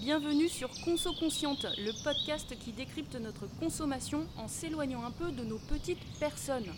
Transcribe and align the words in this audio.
Bienvenue 0.00 0.48
sur 0.48 0.70
Conso 0.84 1.12
Consciente, 1.12 1.66
le 1.76 1.90
podcast 2.04 2.56
qui 2.60 2.70
décrypte 2.70 3.16
notre 3.16 3.48
consommation 3.58 4.28
en 4.36 4.46
s'éloignant 4.46 5.04
un 5.04 5.10
peu 5.10 5.32
de 5.32 5.42
nos 5.42 5.58
petites 5.58 6.02
personnes. 6.20 6.72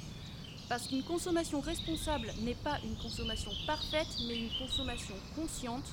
Parce 0.70 0.88
qu'une 0.88 1.02
consommation 1.02 1.60
responsable 1.60 2.32
n'est 2.40 2.54
pas 2.54 2.78
une 2.82 2.96
consommation 2.96 3.50
parfaite, 3.66 4.08
mais 4.26 4.38
une 4.38 4.58
consommation 4.58 5.14
consciente. 5.36 5.84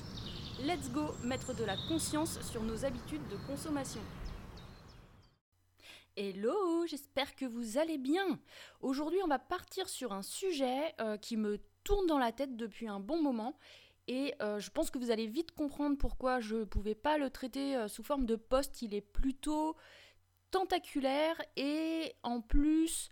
Let's 0.62 0.90
go 0.90 1.12
mettre 1.22 1.54
de 1.54 1.64
la 1.64 1.76
conscience 1.88 2.40
sur 2.50 2.62
nos 2.62 2.86
habitudes 2.86 3.28
de 3.28 3.36
consommation. 3.46 4.00
Hello, 6.16 6.86
j'espère 6.86 7.36
que 7.36 7.44
vous 7.44 7.76
allez 7.76 7.98
bien. 7.98 8.40
Aujourd'hui, 8.80 9.20
on 9.22 9.28
va 9.28 9.38
partir 9.38 9.88
sur 9.90 10.12
un 10.12 10.22
sujet 10.22 10.94
euh, 11.00 11.18
qui 11.18 11.36
me 11.36 11.60
tourne 11.84 12.06
dans 12.06 12.18
la 12.18 12.32
tête 12.32 12.56
depuis 12.56 12.88
un 12.88 13.00
bon 13.00 13.22
moment 13.22 13.54
et 14.08 14.34
euh, 14.40 14.58
je 14.58 14.70
pense 14.70 14.90
que 14.90 14.98
vous 14.98 15.10
allez 15.10 15.26
vite 15.26 15.52
comprendre 15.52 15.98
pourquoi 15.98 16.40
je 16.40 16.56
ne 16.56 16.64
pouvais 16.64 16.94
pas 16.94 17.18
le 17.18 17.28
traiter 17.28 17.76
euh, 17.76 17.88
sous 17.88 18.02
forme 18.02 18.24
de 18.24 18.36
post. 18.36 18.80
Il 18.80 18.94
est 18.94 19.02
plutôt 19.02 19.76
tentaculaire 20.50 21.36
et 21.56 22.14
en 22.22 22.40
plus, 22.40 23.10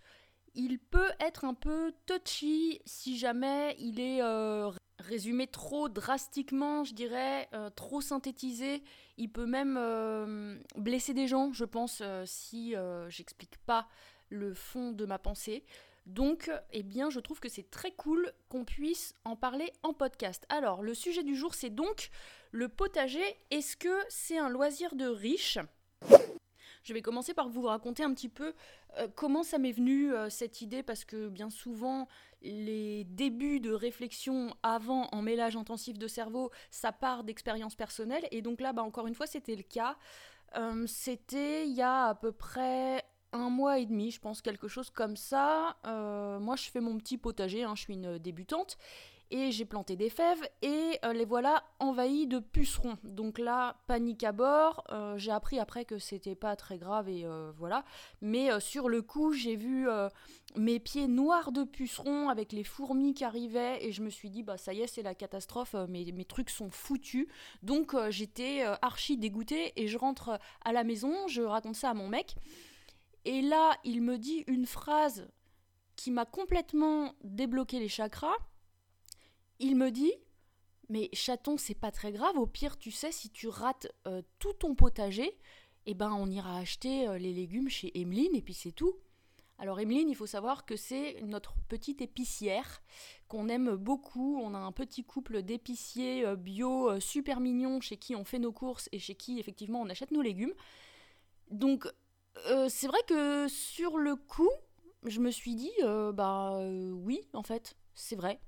il 0.54 0.78
peut 0.78 1.10
être 1.20 1.44
un 1.44 1.52
peu 1.52 1.92
touchy 2.06 2.80
si 2.86 3.18
jamais 3.18 3.76
il 3.78 4.00
est 4.00 4.22
euh, 4.22 4.70
résumé 4.98 5.46
trop 5.46 5.90
drastiquement, 5.90 6.82
je 6.82 6.94
dirais, 6.94 7.50
trop 7.76 8.00
synthétisé. 8.00 8.82
Il 9.18 9.30
peut 9.30 9.44
même 9.44 9.78
blesser 10.76 11.12
des 11.12 11.28
gens, 11.28 11.52
je 11.52 11.66
pense, 11.66 12.02
si 12.24 12.74
j'explique 13.08 13.58
pas 13.66 13.86
le 14.30 14.54
fond 14.54 14.92
de 14.92 15.04
ma 15.04 15.18
pensée. 15.18 15.62
Donc, 16.06 16.50
eh 16.72 16.84
bien, 16.84 17.10
je 17.10 17.18
trouve 17.18 17.40
que 17.40 17.48
c'est 17.48 17.70
très 17.70 17.90
cool 17.90 18.32
qu'on 18.48 18.64
puisse 18.64 19.14
en 19.24 19.34
parler 19.34 19.72
en 19.82 19.92
podcast. 19.92 20.46
Alors, 20.48 20.82
le 20.82 20.94
sujet 20.94 21.24
du 21.24 21.34
jour, 21.34 21.54
c'est 21.54 21.70
donc 21.70 22.10
le 22.52 22.68
potager. 22.68 23.24
Est-ce 23.50 23.76
que 23.76 23.98
c'est 24.08 24.38
un 24.38 24.48
loisir 24.48 24.94
de 24.94 25.06
riche? 25.06 25.58
Je 26.84 26.92
vais 26.92 27.02
commencer 27.02 27.34
par 27.34 27.48
vous 27.48 27.62
raconter 27.62 28.04
un 28.04 28.14
petit 28.14 28.28
peu 28.28 28.54
euh, 28.98 29.08
comment 29.16 29.42
ça 29.42 29.58
m'est 29.58 29.72
venu 29.72 30.14
euh, 30.14 30.30
cette 30.30 30.60
idée 30.60 30.84
parce 30.84 31.04
que 31.04 31.26
bien 31.28 31.50
souvent 31.50 32.06
les 32.42 33.02
débuts 33.02 33.58
de 33.58 33.72
réflexion 33.72 34.54
avant 34.62 35.08
en 35.10 35.20
mélange 35.20 35.56
intensif 35.56 35.98
de 35.98 36.06
cerveau 36.06 36.52
ça 36.70 36.92
part 36.92 37.24
d'expériences 37.24 37.74
personnelles 37.74 38.28
et 38.30 38.40
donc 38.40 38.60
là 38.60 38.72
bah, 38.72 38.84
encore 38.84 39.08
une 39.08 39.16
fois 39.16 39.26
c'était 39.26 39.56
le 39.56 39.64
cas. 39.64 39.96
Euh, 40.56 40.86
c'était 40.86 41.66
il 41.66 41.74
y 41.74 41.82
a 41.82 42.06
à 42.06 42.14
peu 42.14 42.30
près 42.30 43.02
un 43.32 43.50
mois 43.50 43.78
et 43.78 43.86
demi, 43.86 44.10
je 44.10 44.20
pense, 44.20 44.40
quelque 44.42 44.68
chose 44.68 44.90
comme 44.90 45.16
ça. 45.16 45.76
Euh, 45.86 46.38
moi, 46.38 46.56
je 46.56 46.70
fais 46.70 46.80
mon 46.80 46.96
petit 46.98 47.18
potager, 47.18 47.64
hein, 47.64 47.74
je 47.74 47.82
suis 47.82 47.94
une 47.94 48.18
débutante, 48.18 48.78
et 49.32 49.50
j'ai 49.50 49.64
planté 49.64 49.96
des 49.96 50.08
fèves, 50.08 50.48
et 50.62 51.00
euh, 51.04 51.12
les 51.12 51.24
voilà 51.24 51.64
envahis 51.80 52.28
de 52.28 52.38
pucerons. 52.38 52.96
Donc 53.02 53.40
là, 53.40 53.76
panique 53.88 54.22
à 54.22 54.30
bord. 54.30 54.84
Euh, 54.92 55.18
j'ai 55.18 55.32
appris 55.32 55.58
après 55.58 55.84
que 55.84 55.98
c'était 55.98 56.36
pas 56.36 56.54
très 56.54 56.78
grave, 56.78 57.08
et 57.08 57.26
voilà. 57.58 57.84
Mais 58.20 58.48
sur 58.60 58.88
le 58.88 59.02
coup, 59.02 59.32
j'ai 59.32 59.56
vu 59.56 59.88
mes 60.54 60.78
pieds 60.78 61.08
noirs 61.08 61.50
de 61.50 61.64
pucerons 61.64 62.28
avec 62.28 62.52
les 62.52 62.64
fourmis 62.64 63.14
qui 63.14 63.24
arrivaient, 63.24 63.84
et 63.84 63.90
je 63.90 64.02
me 64.02 64.10
suis 64.10 64.30
dit, 64.30 64.44
bah 64.44 64.56
ça 64.56 64.72
y 64.72 64.82
est, 64.82 64.86
c'est 64.86 65.02
la 65.02 65.14
catastrophe, 65.14 65.74
mes, 65.88 66.12
mes 66.12 66.24
trucs 66.24 66.50
sont 66.50 66.70
foutus. 66.70 67.26
Donc 67.62 67.96
j'étais 68.10 68.62
archi 68.80 69.18
dégoûtée, 69.18 69.72
et 69.74 69.88
je 69.88 69.98
rentre 69.98 70.38
à 70.64 70.72
la 70.72 70.84
maison, 70.84 71.26
je 71.26 71.42
raconte 71.42 71.74
ça 71.74 71.90
à 71.90 71.94
mon 71.94 72.06
mec. 72.08 72.36
Et 73.26 73.42
là, 73.42 73.76
il 73.82 74.02
me 74.02 74.18
dit 74.18 74.44
une 74.46 74.66
phrase 74.66 75.28
qui 75.96 76.12
m'a 76.12 76.24
complètement 76.24 77.12
débloqué 77.24 77.80
les 77.80 77.88
chakras. 77.88 78.36
Il 79.58 79.74
me 79.74 79.90
dit 79.90 80.12
Mais 80.88 81.10
chaton, 81.12 81.58
c'est 81.58 81.74
pas 81.74 81.90
très 81.90 82.12
grave, 82.12 82.38
au 82.38 82.46
pire, 82.46 82.78
tu 82.78 82.92
sais, 82.92 83.10
si 83.10 83.30
tu 83.30 83.48
rates 83.48 83.88
euh, 84.06 84.22
tout 84.38 84.52
ton 84.52 84.76
potager, 84.76 85.36
eh 85.86 85.94
ben 85.94 86.12
on 86.12 86.30
ira 86.30 86.56
acheter 86.56 87.08
euh, 87.08 87.18
les 87.18 87.32
légumes 87.32 87.68
chez 87.68 88.00
Emeline 88.00 88.36
et 88.36 88.42
puis 88.42 88.54
c'est 88.54 88.70
tout. 88.70 88.94
Alors 89.58 89.80
Emeline, 89.80 90.08
il 90.08 90.14
faut 90.14 90.26
savoir 90.26 90.64
que 90.64 90.76
c'est 90.76 91.20
notre 91.22 91.56
petite 91.66 92.02
épicière 92.02 92.80
qu'on 93.26 93.48
aime 93.48 93.74
beaucoup. 93.74 94.38
On 94.40 94.54
a 94.54 94.58
un 94.58 94.70
petit 94.70 95.02
couple 95.02 95.42
d'épiciers 95.42 96.24
euh, 96.24 96.36
bio 96.36 97.00
super 97.00 97.40
mignons 97.40 97.80
chez 97.80 97.96
qui 97.96 98.14
on 98.14 98.24
fait 98.24 98.38
nos 98.38 98.52
courses 98.52 98.88
et 98.92 99.00
chez 99.00 99.16
qui 99.16 99.40
effectivement 99.40 99.80
on 99.80 99.88
achète 99.88 100.12
nos 100.12 100.22
légumes. 100.22 100.54
Donc 101.50 101.88
euh, 102.46 102.68
c'est 102.68 102.86
vrai 102.86 103.00
que 103.06 103.48
sur 103.48 103.98
le 103.98 104.16
coup, 104.16 104.50
je 105.04 105.20
me 105.20 105.30
suis 105.30 105.54
dit, 105.54 105.72
euh, 105.82 106.12
bah 106.12 106.56
euh, 106.58 106.90
oui, 106.90 107.20
en 107.32 107.42
fait, 107.42 107.76
c'est 107.94 108.16
vrai. 108.16 108.40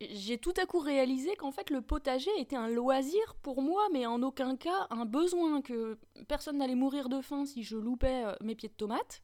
J'ai 0.00 0.38
tout 0.38 0.54
à 0.60 0.66
coup 0.66 0.80
réalisé 0.80 1.36
qu'en 1.36 1.52
fait 1.52 1.70
le 1.70 1.80
potager 1.80 2.30
était 2.38 2.56
un 2.56 2.68
loisir 2.68 3.36
pour 3.42 3.62
moi, 3.62 3.86
mais 3.92 4.04
en 4.04 4.20
aucun 4.22 4.56
cas 4.56 4.88
un 4.90 5.04
besoin, 5.04 5.62
que 5.62 5.96
personne 6.26 6.58
n'allait 6.58 6.74
mourir 6.74 7.08
de 7.08 7.20
faim 7.20 7.44
si 7.44 7.62
je 7.62 7.76
loupais 7.76 8.24
mes 8.40 8.56
pieds 8.56 8.68
de 8.68 8.74
tomates. 8.74 9.22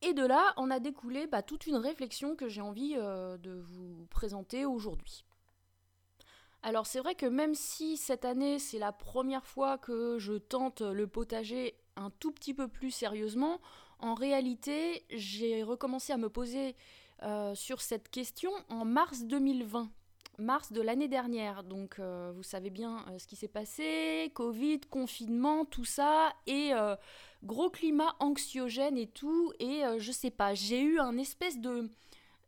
Et 0.00 0.14
de 0.14 0.24
là, 0.24 0.54
on 0.56 0.70
a 0.70 0.80
découlé 0.80 1.26
bah, 1.26 1.42
toute 1.42 1.66
une 1.66 1.76
réflexion 1.76 2.36
que 2.36 2.48
j'ai 2.48 2.62
envie 2.62 2.94
de 2.94 3.60
vous 3.60 4.06
présenter 4.08 4.64
aujourd'hui. 4.64 5.26
Alors 6.62 6.86
c'est 6.86 7.00
vrai 7.00 7.14
que 7.14 7.26
même 7.26 7.54
si 7.54 7.96
cette 7.96 8.24
année 8.24 8.58
c'est 8.58 8.78
la 8.78 8.92
première 8.92 9.44
fois 9.44 9.78
que 9.78 10.18
je 10.18 10.34
tente 10.34 10.80
le 10.80 11.06
potager 11.06 11.74
un 11.96 12.10
tout 12.10 12.32
petit 12.32 12.54
peu 12.54 12.68
plus 12.68 12.90
sérieusement, 12.90 13.60
en 13.98 14.14
réalité, 14.14 15.04
j'ai 15.10 15.62
recommencé 15.62 16.12
à 16.12 16.16
me 16.16 16.28
poser 16.28 16.74
euh, 17.22 17.54
sur 17.54 17.80
cette 17.80 18.08
question 18.08 18.50
en 18.68 18.84
mars 18.84 19.24
2020 19.24 19.90
mars 20.38 20.72
de 20.72 20.80
l'année 20.80 21.08
dernière. 21.08 21.62
Donc 21.62 21.98
euh, 21.98 22.32
vous 22.34 22.42
savez 22.42 22.70
bien 22.70 23.04
euh, 23.08 23.18
ce 23.18 23.28
qui 23.28 23.36
s'est 23.36 23.48
passé, 23.48 24.32
Covid, 24.34 24.80
confinement, 24.90 25.64
tout 25.64 25.84
ça, 25.84 26.32
et 26.46 26.72
gros 27.44 27.70
climat 27.70 28.16
anxiogène 28.18 28.98
et 28.98 29.06
tout. 29.06 29.52
Et 29.60 29.82
je 29.98 30.10
sais 30.10 30.30
pas, 30.30 30.54
j'ai 30.54 30.80
eu 30.80 30.98
un 30.98 31.16
espèce 31.16 31.60
de 31.60 31.88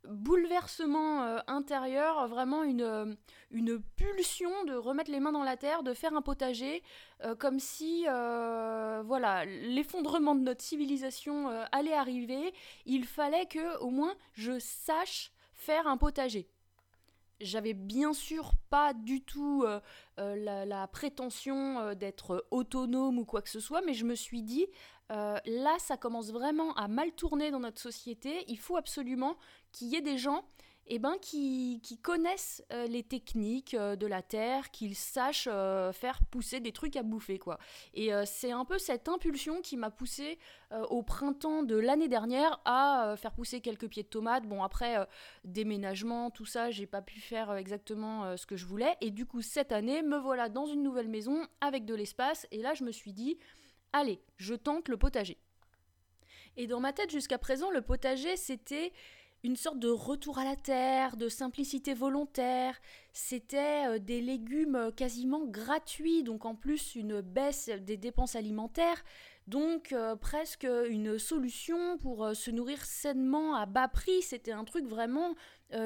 bouleversement 0.09 1.23
euh, 1.23 1.39
intérieur, 1.47 2.27
vraiment 2.27 2.63
une, 2.63 2.81
euh, 2.81 3.13
une 3.51 3.81
pulsion 3.95 4.51
de 4.65 4.73
remettre 4.73 5.11
les 5.11 5.19
mains 5.19 5.31
dans 5.31 5.43
la 5.43 5.57
terre, 5.57 5.83
de 5.83 5.93
faire 5.93 6.15
un 6.15 6.21
potager, 6.21 6.83
euh, 7.23 7.35
comme 7.35 7.59
si 7.59 8.05
voilà 8.05 9.45
l'effondrement 9.45 10.35
de 10.35 10.41
notre 10.41 10.61
civilisation 10.61 11.49
allait 11.71 11.93
arriver. 11.93 12.53
Il 12.85 13.05
fallait 13.05 13.45
que 13.45 13.77
au 13.79 13.89
moins 13.89 14.13
je 14.33 14.59
sache 14.59 15.31
faire 15.53 15.87
un 15.87 15.97
potager. 15.97 16.47
J'avais 17.41 17.73
bien 17.73 18.13
sûr 18.13 18.53
pas 18.69 18.93
du 18.93 19.21
tout 19.21 19.65
la, 20.17 20.87
prétention 20.87 21.93
d'être 21.93 22.47
autonome 22.51 23.19
ou 23.19 23.25
quoi 23.25 23.41
que 23.41 23.49
ce 23.49 23.59
soit, 23.59 23.81
mais 23.81 23.93
je 23.93 24.05
me 24.05 24.15
suis 24.15 24.41
dit, 24.41 24.65
là 25.09 25.75
ça 25.79 25.97
commence 25.97 26.31
vraiment 26.31 26.73
à 26.75 26.87
mal 26.87 27.11
tourner 27.11 27.51
dans 27.51 27.59
notre 27.59 27.81
société, 27.81 28.45
il 28.47 28.57
faut 28.57 28.77
absolument 28.77 29.35
qu'il 29.71 29.87
y 29.87 29.95
ait 29.95 30.01
des 30.01 30.17
gens 30.17 30.45
eh 30.87 30.99
ben, 30.99 31.15
qui, 31.19 31.81
connaissent 32.03 32.63
euh, 32.71 32.85
les 32.85 33.01
techniques 33.01 33.73
euh, 33.73 33.95
de 33.95 34.05
la 34.05 34.21
terre, 34.21 34.69
qu'ils 34.69 34.95
sachent 34.95 35.49
euh, 35.51 35.91
faire 35.91 36.19
pousser 36.25 36.59
des 36.59 36.71
trucs 36.71 36.95
à 36.95 37.01
bouffer. 37.01 37.39
quoi. 37.39 37.57
Et 37.93 38.11
c'est 38.25 38.51
un 38.51 38.65
peu 38.65 38.77
cette 38.77 39.07
impulsion 39.09 39.61
qui 39.61 39.77
m'a 39.77 39.89
poussé 39.89 40.37
au 40.89 41.03
printemps 41.03 41.63
de 41.63 41.75
l'année 41.75 42.07
dernière 42.07 42.59
à 42.65 43.15
faire 43.17 43.31
pousser 43.31 43.61
quelques 43.61 43.87
pieds 43.87 44.03
de 44.03 44.07
tomates. 44.07 44.45
Bon, 44.45 44.63
après, 44.63 45.07
déménagement, 45.43 46.29
tout 46.31 46.45
ça, 46.45 46.69
j'ai 46.71 46.85
pas 46.85 47.01
pu 47.01 47.19
faire 47.19 47.53
exactement 47.55 48.35
ce 48.37 48.45
que 48.45 48.55
je 48.55 48.65
voulais. 48.65 48.95
Et 49.01 49.11
du 49.11 49.25
coup, 49.25 49.41
cette 49.41 49.71
année, 49.71 50.01
me 50.01 50.17
voilà 50.17 50.49
dans 50.49 50.65
une 50.65 50.83
nouvelle 50.83 51.07
maison 51.07 51.47
avec 51.61 51.85
de 51.85 51.95
l'espace. 51.95 52.47
Et 52.51 52.61
là, 52.61 52.73
je 52.73 52.83
me 52.83 52.91
suis 52.91 53.13
dit, 53.13 53.37
allez, 53.93 54.21
je 54.37 54.53
tente 54.53 54.89
le 54.89 54.97
potager. 54.97 55.37
Et 56.57 56.67
dans 56.67 56.79
ma 56.79 56.93
tête, 56.93 57.11
jusqu'à 57.11 57.37
présent, 57.37 57.69
le 57.69 57.81
potager, 57.81 58.37
c'était 58.37 58.93
une 59.45 59.55
sorte 59.55 59.77
de 59.77 59.89
retour 59.89 60.39
à 60.39 60.43
la 60.43 60.55
terre, 60.55 61.17
de 61.17 61.29
simplicité 61.29 61.93
volontaire. 61.93 62.81
C'était 63.13 63.85
euh, 63.87 63.99
des 63.99 64.19
légumes 64.19 64.75
euh, 64.75 64.91
quasiment 64.91 65.45
gratuits, 65.45 66.23
donc 66.23 66.45
en 66.45 66.55
plus 66.55 66.95
une 66.95 67.21
baisse 67.21 67.69
des 67.69 67.95
dépenses 67.95 68.35
alimentaires, 68.35 69.03
donc 69.45 69.93
euh, 69.93 70.15
presque 70.15 70.67
une 70.89 71.19
solution 71.19 71.99
pour 71.99 72.35
se 72.35 72.49
nourrir 72.49 72.83
sainement 72.83 73.53
à 73.53 73.67
bas 73.67 73.87
prix. 73.87 74.23
C'était 74.23 74.51
un 74.51 74.63
truc 74.63 74.87
vraiment 74.87 75.35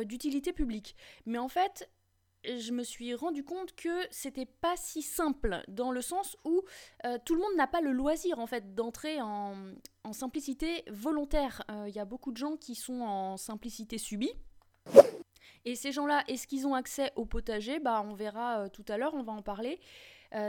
d'utilité 0.03 0.53
publique. 0.53 0.95
Mais 1.25 1.37
en 1.37 1.47
fait, 1.47 1.89
je 2.43 2.71
me 2.71 2.83
suis 2.83 3.13
rendu 3.15 3.43
compte 3.43 3.75
que 3.75 4.07
c'était 4.11 4.45
pas 4.45 4.75
si 4.77 5.01
simple 5.01 5.63
dans 5.67 5.91
le 5.91 6.01
sens 6.01 6.37
où 6.45 6.63
euh, 7.05 7.17
tout 7.25 7.35
le 7.35 7.41
monde 7.41 7.55
n'a 7.57 7.67
pas 7.67 7.81
le 7.81 7.91
loisir 7.91 8.39
en 8.39 8.47
fait 8.47 8.73
d'entrer 8.75 9.21
en, 9.21 9.73
simplicité 10.11 10.83
volontaire. 10.89 11.61
Il 11.69 11.75
euh, 11.75 11.89
y 11.89 11.99
a 11.99 12.05
beaucoup 12.05 12.31
de 12.31 12.37
gens 12.37 12.57
qui 12.57 12.73
sont 12.73 13.01
en 13.01 13.37
simplicité 13.37 13.99
subie. 13.99 14.33
Et 15.65 15.75
ces 15.75 15.91
gens-là, 15.91 16.23
est-ce 16.27 16.47
qu'ils 16.47 16.65
ont 16.65 16.73
accès 16.73 17.11
au 17.15 17.25
potager? 17.25 17.79
Bah 17.79 18.03
on 18.03 18.15
verra 18.15 18.61
euh, 18.61 18.69
tout 18.69 18.85
à 18.87 18.97
l'heure, 18.97 19.13
on 19.13 19.21
va 19.21 19.33
en 19.33 19.43
parler. 19.43 19.79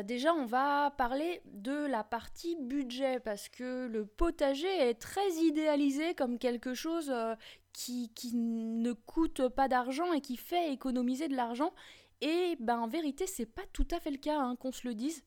déjà, 0.05 0.33
on 0.35 0.47
va 0.47 0.93
parler 0.97 1.43
de 1.47 1.87
la 1.87 2.05
partie 2.05 2.57
budget 2.57 3.19
parce 3.21 3.49
que 3.49 3.87
le 3.87 4.07
potager 4.07 4.75
est 4.89 4.95
très 4.95 5.31
idéalisé 5.43 6.15
comme 6.15 6.39
quelque 6.39 6.75
chose 6.75 7.13
qui, 7.73 8.11
ne 8.35 8.93
coûte 8.93 9.49
pas 9.49 9.69
d'argent 9.69 10.13
et 10.13 10.21
qui 10.21 10.37
fait 10.37 10.73
économiser 10.73 11.29
de 11.29 11.37
l'argent. 11.37 11.73
Et 12.21 12.57
ben 12.61 12.79
en 12.79 12.89
vérité, 12.89 13.27
c'est 13.27 13.47
pas 13.47 13.67
tout 13.73 13.89
à 13.91 14.01
fait 14.01 14.11
le 14.11 14.19
cas, 14.19 14.39
hein, 14.39 14.57
qu'on 14.57 14.73
se 14.73 14.87
le 14.87 14.95
dise. 14.95 15.25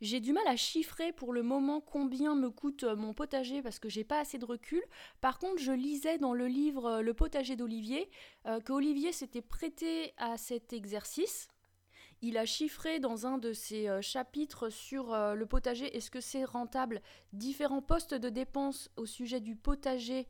J'ai 0.00 0.20
du 0.20 0.32
mal 0.32 0.46
à 0.48 0.56
chiffrer 0.56 1.12
pour 1.12 1.32
le 1.32 1.42
moment 1.42 1.80
combien 1.80 2.34
me 2.34 2.50
coûte 2.50 2.82
mon 2.82 3.14
potager 3.14 3.62
parce 3.62 3.78
que 3.78 3.88
j'ai 3.88 4.04
pas 4.04 4.18
assez 4.18 4.38
de 4.38 4.44
recul. 4.44 4.82
Par 5.20 5.38
contre, 5.38 5.62
je 5.62 5.72
lisais 5.72 6.18
dans 6.18 6.34
le 6.34 6.48
livre 6.48 7.00
Le 7.00 7.14
potager 7.14 7.54
d'Olivier 7.54 8.10
que 8.44 8.72
Olivier 8.72 9.12
s'était 9.12 9.40
prêté 9.40 10.12
à 10.18 10.36
cet 10.36 10.72
exercice 10.72 11.48
il 12.26 12.38
a 12.38 12.46
chiffré 12.46 13.00
dans 13.00 13.26
un 13.26 13.36
de 13.36 13.52
ses 13.52 13.86
euh, 13.86 14.00
chapitres 14.00 14.70
sur 14.70 15.12
euh, 15.12 15.34
le 15.34 15.44
potager, 15.44 15.94
est-ce 15.94 16.10
que 16.10 16.22
c'est 16.22 16.44
rentable, 16.44 17.02
différents 17.34 17.82
postes 17.82 18.14
de 18.14 18.30
dépenses 18.30 18.90
au 18.96 19.04
sujet 19.04 19.40
du 19.40 19.56
potager. 19.56 20.26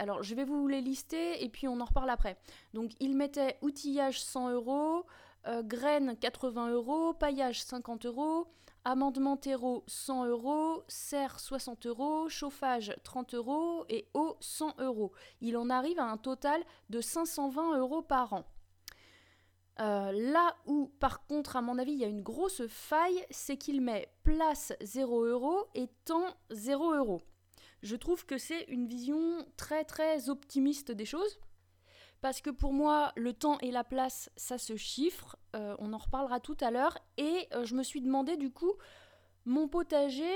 Alors, 0.00 0.22
je 0.22 0.34
vais 0.34 0.44
vous 0.44 0.68
les 0.68 0.80
lister 0.80 1.42
et 1.42 1.48
puis 1.48 1.68
on 1.68 1.80
en 1.80 1.84
reparle 1.84 2.10
après. 2.10 2.36
Donc, 2.72 2.92
il 3.00 3.16
mettait 3.16 3.58
outillage 3.62 4.22
100 4.22 4.50
euros, 4.50 5.04
euh, 5.46 5.62
graines 5.62 6.16
80 6.16 6.70
euros, 6.70 7.12
paillage 7.12 7.62
50 7.62 8.06
euros, 8.06 8.46
amendement 8.84 9.36
terreau 9.36 9.84
100 9.86 10.26
euros, 10.26 10.82
serre 10.88 11.38
60 11.40 11.86
euros, 11.86 12.28
chauffage 12.28 12.94
30 13.04 13.34
euros 13.34 13.84
et 13.88 14.08
eau 14.14 14.36
100 14.40 14.80
euros. 14.80 15.12
Il 15.40 15.56
en 15.56 15.68
arrive 15.68 15.98
à 15.98 16.04
un 16.04 16.16
total 16.16 16.62
de 16.90 17.00
520 17.00 17.78
euros 17.78 18.02
par 18.02 18.32
an. 18.32 18.44
Euh, 19.80 20.12
là 20.12 20.54
où, 20.66 20.90
par 21.00 21.26
contre, 21.26 21.56
à 21.56 21.62
mon 21.62 21.78
avis, 21.78 21.92
il 21.92 21.98
y 21.98 22.04
a 22.04 22.08
une 22.08 22.22
grosse 22.22 22.66
faille, 22.68 23.26
c'est 23.30 23.56
qu'il 23.56 23.80
met 23.80 24.08
place 24.22 24.72
0 24.80 25.24
euros 25.24 25.66
et 25.74 25.88
temps 26.04 26.34
0 26.50 26.94
euros. 26.94 27.22
Je 27.84 27.94
trouve 27.94 28.26
que 28.26 28.38
c'est 28.38 28.64
une 28.64 28.88
vision 28.88 29.46
très 29.56 29.84
très 29.84 30.28
optimiste 30.28 30.90
des 30.90 31.04
choses. 31.04 31.38
Parce 32.20 32.40
que 32.40 32.50
pour 32.50 32.72
moi, 32.72 33.12
le 33.14 33.32
temps 33.34 33.58
et 33.58 33.70
la 33.70 33.84
place, 33.84 34.30
ça 34.36 34.58
se 34.58 34.74
chiffre. 34.76 35.36
Euh, 35.54 35.76
on 35.78 35.92
en 35.92 35.98
reparlera 35.98 36.40
tout 36.40 36.56
à 36.60 36.70
l'heure. 36.70 36.98
Et 37.18 37.46
euh, 37.52 37.64
je 37.64 37.76
me 37.76 37.82
suis 37.82 38.00
demandé 38.00 38.36
du 38.36 38.50
coup, 38.50 38.72
mon 39.44 39.68
potager. 39.68 40.34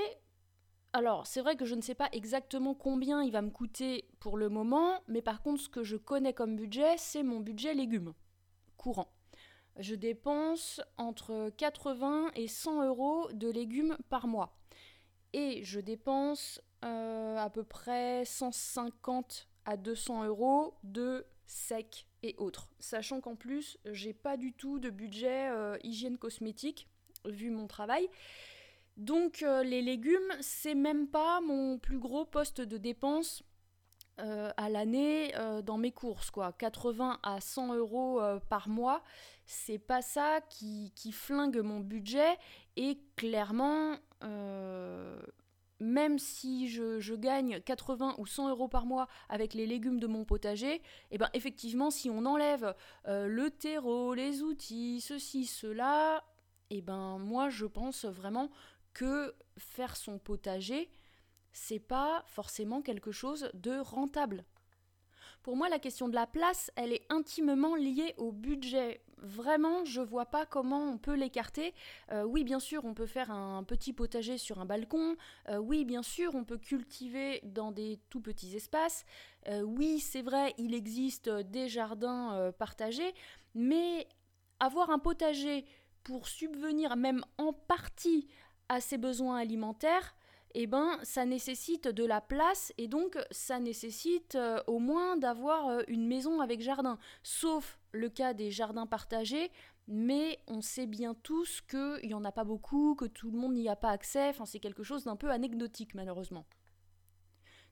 Alors, 0.93 1.27
c'est 1.27 1.41
vrai 1.41 1.55
que 1.57 1.65
je 1.65 1.75
ne 1.75 1.81
sais 1.81 1.95
pas 1.95 2.09
exactement 2.13 2.75
combien 2.75 3.23
il 3.23 3.31
va 3.31 3.41
me 3.41 3.49
coûter 3.51 4.07
pour 4.19 4.37
le 4.37 4.49
moment, 4.49 5.03
mais 5.07 5.21
par 5.21 5.41
contre, 5.41 5.61
ce 5.61 5.69
que 5.69 5.83
je 5.83 5.97
connais 5.97 6.33
comme 6.33 6.55
budget, 6.55 6.95
c'est 6.97 7.23
mon 7.23 7.41
budget 7.41 7.73
légumes 7.73 8.13
courant 8.77 9.11
je 9.79 9.95
dépense 9.95 10.81
entre 10.97 11.51
80 11.57 12.31
et 12.35 12.47
100 12.47 12.85
euros 12.85 13.31
de 13.31 13.49
légumes 13.49 13.97
par 14.09 14.27
mois. 14.27 14.57
Et 15.33 15.63
je 15.63 15.79
dépense 15.79 16.61
euh, 16.85 17.35
à 17.35 17.49
peu 17.49 17.63
près 17.63 18.23
150 18.23 19.49
à 19.65 19.75
200 19.75 20.23
euros 20.25 20.75
de 20.83 21.25
sec 21.45 22.07
et 22.23 22.35
autres. 22.37 22.69
Sachant 22.79 23.19
qu'en 23.19 23.35
plus, 23.35 23.77
j'ai 23.85 24.13
pas 24.13 24.37
du 24.37 24.53
tout 24.53 24.79
de 24.79 24.89
budget 24.89 25.49
euh, 25.49 25.77
hygiène 25.83 26.17
cosmétique, 26.17 26.87
vu 27.25 27.49
mon 27.49 27.67
travail. 27.67 28.07
Donc 28.95 29.43
euh, 29.43 29.61
les 29.63 29.81
légumes, 29.81 30.33
c'est 30.39 30.75
même 30.75 31.07
pas 31.07 31.41
mon 31.41 31.79
plus 31.79 31.99
gros 31.99 32.23
poste 32.23 32.61
de 32.61 32.77
dépense 32.77 33.43
à 34.57 34.67
l'année 34.67 35.31
dans 35.63 35.77
mes 35.77 35.93
courses. 35.93 36.29
Quoi. 36.29 36.51
80 36.51 37.21
à 37.23 37.39
100 37.39 37.75
euros 37.75 38.19
par 38.49 38.67
mois, 38.67 39.01
c'est 39.45 39.77
pas 39.79 40.01
ça 40.01 40.41
qui, 40.49 40.91
flingue 41.13 41.59
mon 41.59 41.79
budget 41.79 42.37
et 42.75 42.99
clairement 43.15 43.95
même 45.79 46.19
si 46.19 46.69
je, 46.69 47.15
gagne 47.15 47.61
80 47.61 48.15
ou 48.17 48.25
100 48.25 48.49
euros 48.49 48.67
par 48.67 48.85
mois 48.85 49.07
avec 49.29 49.53
les 49.53 49.65
légumes 49.65 49.99
de 49.99 50.07
mon 50.07 50.25
potager, 50.25 50.75
et 50.75 50.81
eh 51.11 51.17
ben 51.17 51.29
effectivement 51.33 51.91
si 51.91 52.09
on 52.09 52.25
enlève 52.25 52.75
euh, 53.07 53.27
le 53.27 53.49
terreau, 53.49 54.13
les 54.13 54.41
outils, 54.41 55.01
ceci, 55.01 55.45
cela, 55.45 56.23
et 56.69 56.77
eh 56.77 56.81
ben 56.81 57.17
moi 57.17 57.49
je 57.49 57.65
pense 57.65 58.05
vraiment 58.05 58.49
que 58.93 59.33
faire 59.57 59.95
son 59.95 60.19
potager, 60.19 60.89
c'est 61.51 61.79
pas 61.79 62.23
forcément 62.27 62.81
quelque 62.81 63.11
chose 63.11 63.49
de 63.53 63.79
rentable. 63.79 64.45
Pour 65.43 65.55
moi, 65.55 65.69
la 65.69 65.79
question 65.79 66.09
de 66.09 66.15
la 66.15 66.27
place, 66.27 66.69
elle 66.75 66.91
est 66.91 67.05
intimement 67.09 67.75
liée 67.75 68.13
au 68.17 68.31
budget. 68.31 69.01
Vraiment, 69.21 69.83
je 69.83 70.01
vois 70.01 70.25
pas 70.25 70.45
comment 70.45 70.83
on 70.83 70.97
peut 70.97 71.13
l'écarter. 71.13 71.73
Euh, 72.11 72.23
oui, 72.23 72.43
bien 72.43 72.59
sûr, 72.59 72.85
on 72.85 72.93
peut 72.93 73.05
faire 73.05 73.31
un 73.31 73.63
petit 73.63 73.91
potager 73.91 74.37
sur 74.37 74.59
un 74.59 74.65
balcon. 74.65 75.17
Euh, 75.49 75.57
oui, 75.57 75.83
bien 75.83 76.03
sûr, 76.03 76.35
on 76.35 76.45
peut 76.45 76.57
cultiver 76.57 77.41
dans 77.43 77.71
des 77.71 77.99
tout 78.09 78.21
petits 78.21 78.55
espaces. 78.55 79.05
Euh, 79.47 79.61
oui, 79.61 79.99
c'est 79.99 80.21
vrai, 80.21 80.53
il 80.57 80.73
existe 80.73 81.29
des 81.29 81.67
jardins 81.67 82.51
partagés, 82.57 83.13
mais 83.55 84.07
avoir 84.59 84.89
un 84.89 84.99
potager 84.99 85.65
pour 86.03 86.27
subvenir 86.27 86.95
même 86.95 87.21
en 87.37 87.51
partie 87.53 88.27
à 88.69 88.79
ses 88.79 88.97
besoins 88.97 89.37
alimentaires, 89.37 90.15
eh 90.55 90.67
ben, 90.67 90.99
ça 91.03 91.25
nécessite 91.25 91.87
de 91.87 92.03
la 92.03 92.21
place 92.21 92.73
et 92.77 92.87
donc 92.87 93.17
ça 93.31 93.59
nécessite 93.59 94.35
euh, 94.35 94.61
au 94.67 94.79
moins 94.79 95.17
d'avoir 95.17 95.67
euh, 95.67 95.81
une 95.87 96.07
maison 96.07 96.41
avec 96.41 96.61
jardin. 96.61 96.97
Sauf 97.23 97.79
le 97.91 98.09
cas 98.09 98.33
des 98.33 98.51
jardins 98.51 98.87
partagés, 98.87 99.51
mais 99.87 100.39
on 100.47 100.61
sait 100.61 100.87
bien 100.87 101.13
tous 101.13 101.61
qu'il 101.61 102.07
n'y 102.07 102.13
en 102.13 102.25
a 102.25 102.31
pas 102.31 102.43
beaucoup, 102.43 102.95
que 102.95 103.05
tout 103.05 103.31
le 103.31 103.37
monde 103.37 103.53
n'y 103.53 103.69
a 103.69 103.75
pas 103.75 103.89
accès, 103.89 104.33
c'est 104.45 104.59
quelque 104.59 104.83
chose 104.83 105.03
d'un 105.03 105.15
peu 105.15 105.29
anecdotique 105.29 105.93
malheureusement. 105.93 106.45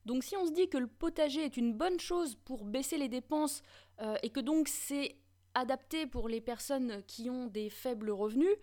Donc 0.06 0.24
si 0.24 0.38
on 0.38 0.45
se 0.45 0.51
dit 0.51 0.69
que 0.69 0.77
le 0.77 0.88
potager 0.88 1.44
est 1.44 1.57
une 1.57 1.74
bonne 1.74 2.00
chose 2.00 2.35
pour 2.35 2.63
baisser 2.63 2.97
les 2.97 3.09
dépenses 3.09 3.62
euh, 4.01 4.15
et 4.24 4.29
que 4.29 4.39
donc 4.39 4.68
c'est 4.68 5.18
adapté 5.53 6.07
pour 6.07 6.29
les 6.29 6.39
personnes 6.39 7.03
qui 7.07 7.29
ont 7.29 7.47
des 7.47 7.69
faibles 7.69 8.12
revenus, 8.12 8.56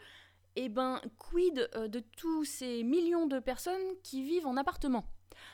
eh 0.56 0.68
ben, 0.68 1.00
quid 1.18 1.68
euh, 1.74 1.88
de 1.88 2.00
tous 2.00 2.44
ces 2.44 2.82
millions 2.82 3.26
de 3.26 3.38
personnes 3.38 3.82
qui 4.02 4.22
vivent 4.22 4.46
en 4.46 4.56
appartement? 4.56 5.04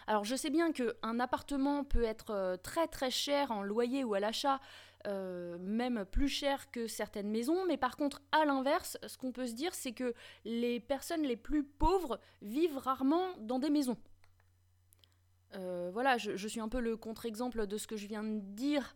Alors 0.07 0.25
je 0.25 0.37
sais 0.37 0.51
bien 0.51 0.73
qu'un 0.73 1.21
appartement 1.21 1.85
peut 1.85 2.05
être 2.05 2.31
euh, 2.31 2.57
très 2.57 2.87
très 2.87 3.11
cher 3.11 3.51
en 3.51 3.63
loyer 3.63 4.05
ou 4.05 4.15
à 4.15 4.21
l'achat, 4.21 4.61
euh, 5.07 5.57
même 5.59 6.05
plus 6.05 6.29
cher 6.29 6.71
que 6.71 6.87
certaines 6.87 7.31
maisons, 7.31 7.65
mais 7.67 7.79
par 7.79 7.97
contre 7.97 8.21
à 8.31 8.45
l'inverse, 8.45 8.99
ce 9.07 9.17
qu'on 9.17 9.33
peut 9.33 9.47
se 9.47 9.55
dire 9.55 9.75
c'est 9.75 9.93
que 9.93 10.15
les 10.45 10.81
personnes 10.81 11.23
les 11.23 11.37
plus 11.37 11.65
pauvres 11.65 12.21
vivent 12.43 12.77
rarement 12.77 13.37
dans 13.39 13.59
des 13.59 13.71
maisons. 13.71 13.97
voilà, 15.93 16.19
je, 16.19 16.47
suis 16.47 16.61
un 16.61 16.69
peu 16.69 16.81
le 16.81 16.97
contre-exemple 16.97 17.67
de 17.67 17.77
ce 17.77 17.87
que 17.87 17.97
je 17.97 18.07
viens 18.07 18.23
de 18.23 18.39
dire, 18.39 18.95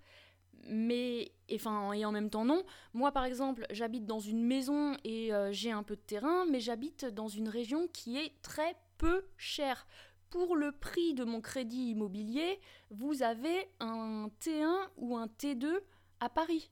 mais 0.67 1.33
et 1.49 1.59
en 1.67 2.13
même 2.13 2.31
temps 2.31 2.45
non. 2.45 2.65
Moi 2.93 3.13
par 3.13 3.25
exemple, 3.25 3.67
j'habite 3.71 4.07
dans 4.07 4.21
une 4.21 4.45
maison 4.45 4.97
et 5.05 5.33
euh, 5.33 5.53
j'ai 5.53 5.71
un 5.71 5.83
peu 5.83 5.97
de 5.97 6.01
terrain, 6.01 6.47
mais 6.47 6.61
j'habite 6.61 7.05
dans 7.07 7.29
une 7.29 7.49
région 7.49 7.89
qui 7.89 8.17
est 8.17 8.33
très 8.43 8.77
peu 8.99 9.27
chère. 9.37 9.87
Pour 10.31 10.57
le 10.57 10.73
prix 10.73 11.15
de 11.15 11.25
mon 11.25 11.41
crédit 11.41 11.91
immobilier, 11.91 12.61
vous 12.91 13.23
avez 13.23 13.69
un 13.79 14.29
T1 14.41 14.89
ou 14.97 15.17
un 15.17 15.27
T2 15.27 15.81
à 16.21 16.29
Paris. 16.29 16.71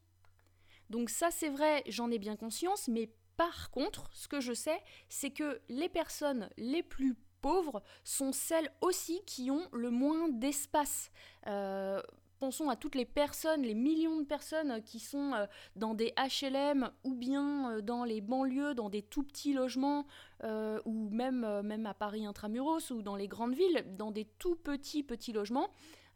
Donc 0.90 1.11
ça 1.11 1.30
c'est 1.30 1.50
vrai, 1.50 1.82
j'en 1.87 2.11
ai 2.11 2.18
bien 2.18 2.37
conscience, 2.37 2.88
mais 2.88 3.11
par 3.37 3.70
contre, 3.70 4.11
ce 4.12 4.28
que 4.28 4.40
je 4.40 4.52
sais, 4.52 4.80
c'est 5.08 5.30
que 5.30 5.61
les 5.68 5.88
personnes 5.88 6.49
les 6.56 6.82
plus 6.82 7.16
pauvres 7.40 7.82
sont 8.04 8.32
celles 8.32 8.72
aussi 8.80 9.20
qui 9.26 9.50
ont 9.50 9.68
le 9.72 9.90
moins 9.90 10.28
d'espace. 10.28 11.11
Euh, 11.46 12.00
pensons 12.42 12.68
à 12.68 12.75
toutes 12.75 12.96
les 12.96 13.04
personnes, 13.04 13.62
les 13.62 13.76
millions 13.76 14.18
de 14.18 14.25
personnes 14.25 14.82
qui 14.82 14.99
sont 14.99 15.32
euh, 15.32 15.46
dans 15.76 15.94
des 15.94 16.12
HLM 16.18 16.90
ou 17.04 17.14
bien 17.14 17.70
euh, 17.70 17.82
dans 17.82 18.02
les 18.02 18.20
banlieues, 18.20 18.75
dans 18.75 18.90
des 18.90 19.02
tout 19.02 19.22
petits 19.22 19.52
logements, 19.52 20.08
euh, 20.42 20.80
ou 20.84 21.08
même, 21.11 21.62
même 21.62 21.87
à 21.87 21.94
Paris 21.94 22.26
intramuros 22.26 22.90
ou 22.90 23.00
dans 23.00 23.14
les 23.14 23.28
grandes 23.28 23.54
villes, 23.54 23.84
dans 23.96 24.11
des 24.11 24.25
tout 24.40 24.56
petits 24.56 25.04
petits 25.04 25.32
logements. 25.32 25.70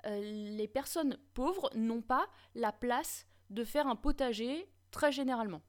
les 0.04 0.66
personnes 0.66 1.16
pauvres 1.32 1.70
n'ont 1.76 2.02
pas 2.02 2.26
la 2.56 2.72
place 2.72 3.28
de 3.50 3.62
faire 3.62 3.86
un 3.86 3.94
potager 3.94 4.68
très 4.90 5.12
généralement. 5.12 5.62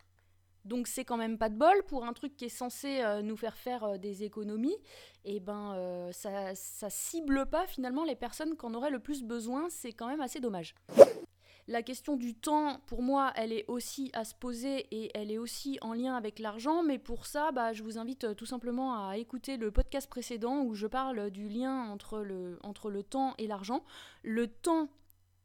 Donc 0.67 0.87
c'est 0.87 1.05
quand 1.05 1.17
même 1.17 1.37
pas 1.37 1.47
de 1.47 1.55
bol 1.55 1.81
pour 1.87 2.05
un 2.05 2.11
truc 2.11 2.35
qui 2.35 2.45
est 2.45 2.49
censé 2.49 2.99
euh, 3.01 3.21
nous 3.21 3.37
faire 3.37 3.55
faire 3.55 3.83
euh, 3.85 3.97
des 3.97 4.23
économies. 4.23 4.75
Et 5.23 5.39
ben 5.39 5.73
euh, 5.75 6.11
ça, 6.11 6.89
cible 6.89 7.45
pas 7.45 7.65
finalement 7.67 8.03
les 8.03 8.15
personnes 8.15 8.55
qu'on 8.57 8.73
aurait 8.73 8.91
le 8.91 8.99
plus 8.99 9.23
besoin. 9.23 9.67
C'est 9.69 9.93
quand 9.93 10.07
même 10.07 10.19
assez 10.19 10.41
dommage. 10.41 10.75
La 11.69 11.83
question 11.83 12.15
du 12.15 12.33
temps, 12.33 12.79
pour 12.85 13.01
moi, 13.01 13.33
elle 13.35 13.51
est 13.51 13.65
aussi 13.67 14.09
à 14.13 14.23
se 14.23 14.33
poser 14.33 14.87
et 14.91 15.11
elle 15.13 15.31
est 15.31 15.37
aussi 15.37 15.77
en 15.81 15.93
lien 15.93 16.15
avec 16.15 16.39
l'argent. 16.39 16.83
Mais 16.83 16.97
pour 16.97 17.25
ça, 17.25 17.51
bah, 17.51 17.73
je 17.73 17.83
vous 17.83 17.97
invite 17.97 18.35
tout 18.35 18.45
simplement 18.45 19.07
à 19.07 19.17
écouter 19.17 19.57
le 19.57 19.71
podcast 19.71 20.09
précédent 20.09 20.61
où 20.63 20.75
je 20.75 20.87
parle 20.87 21.29
du 21.29 21.47
lien 21.49 21.89
entre 21.89 22.19
le, 22.19 22.57
entre 22.63 22.89
le 22.89 23.03
temps 23.03 23.35
et 23.37 23.47
l'argent. 23.47 23.83
Le 24.23 24.47
temps, 24.47 24.89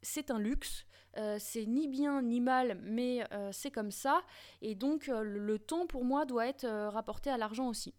c'est 0.03 0.29
un 0.29 0.39
luxe. 0.39 0.85
Euh, 1.17 1.37
c'est 1.39 1.65
ni 1.65 1.87
bien 1.87 2.21
ni 2.21 2.39
mal, 2.39 2.79
mais 2.81 3.23
euh, 3.33 3.51
c'est 3.51 3.71
comme 3.71 3.91
ça. 3.91 4.23
Et 4.61 4.75
donc 4.75 5.09
euh, 5.09 5.21
le 5.21 5.59
temps 5.59 5.85
pour 5.85 6.03
moi 6.05 6.25
doit 6.25 6.47
être 6.47 6.67
rapporté 6.67 7.29
à 7.29 7.37
l'argent 7.37 7.67
aussi. 7.67 7.93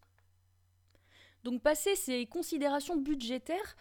Donc 1.44 1.62
passer 1.62 1.94
ces 1.94 2.26
considérations 2.26 2.96
budgétaires, 2.96 3.76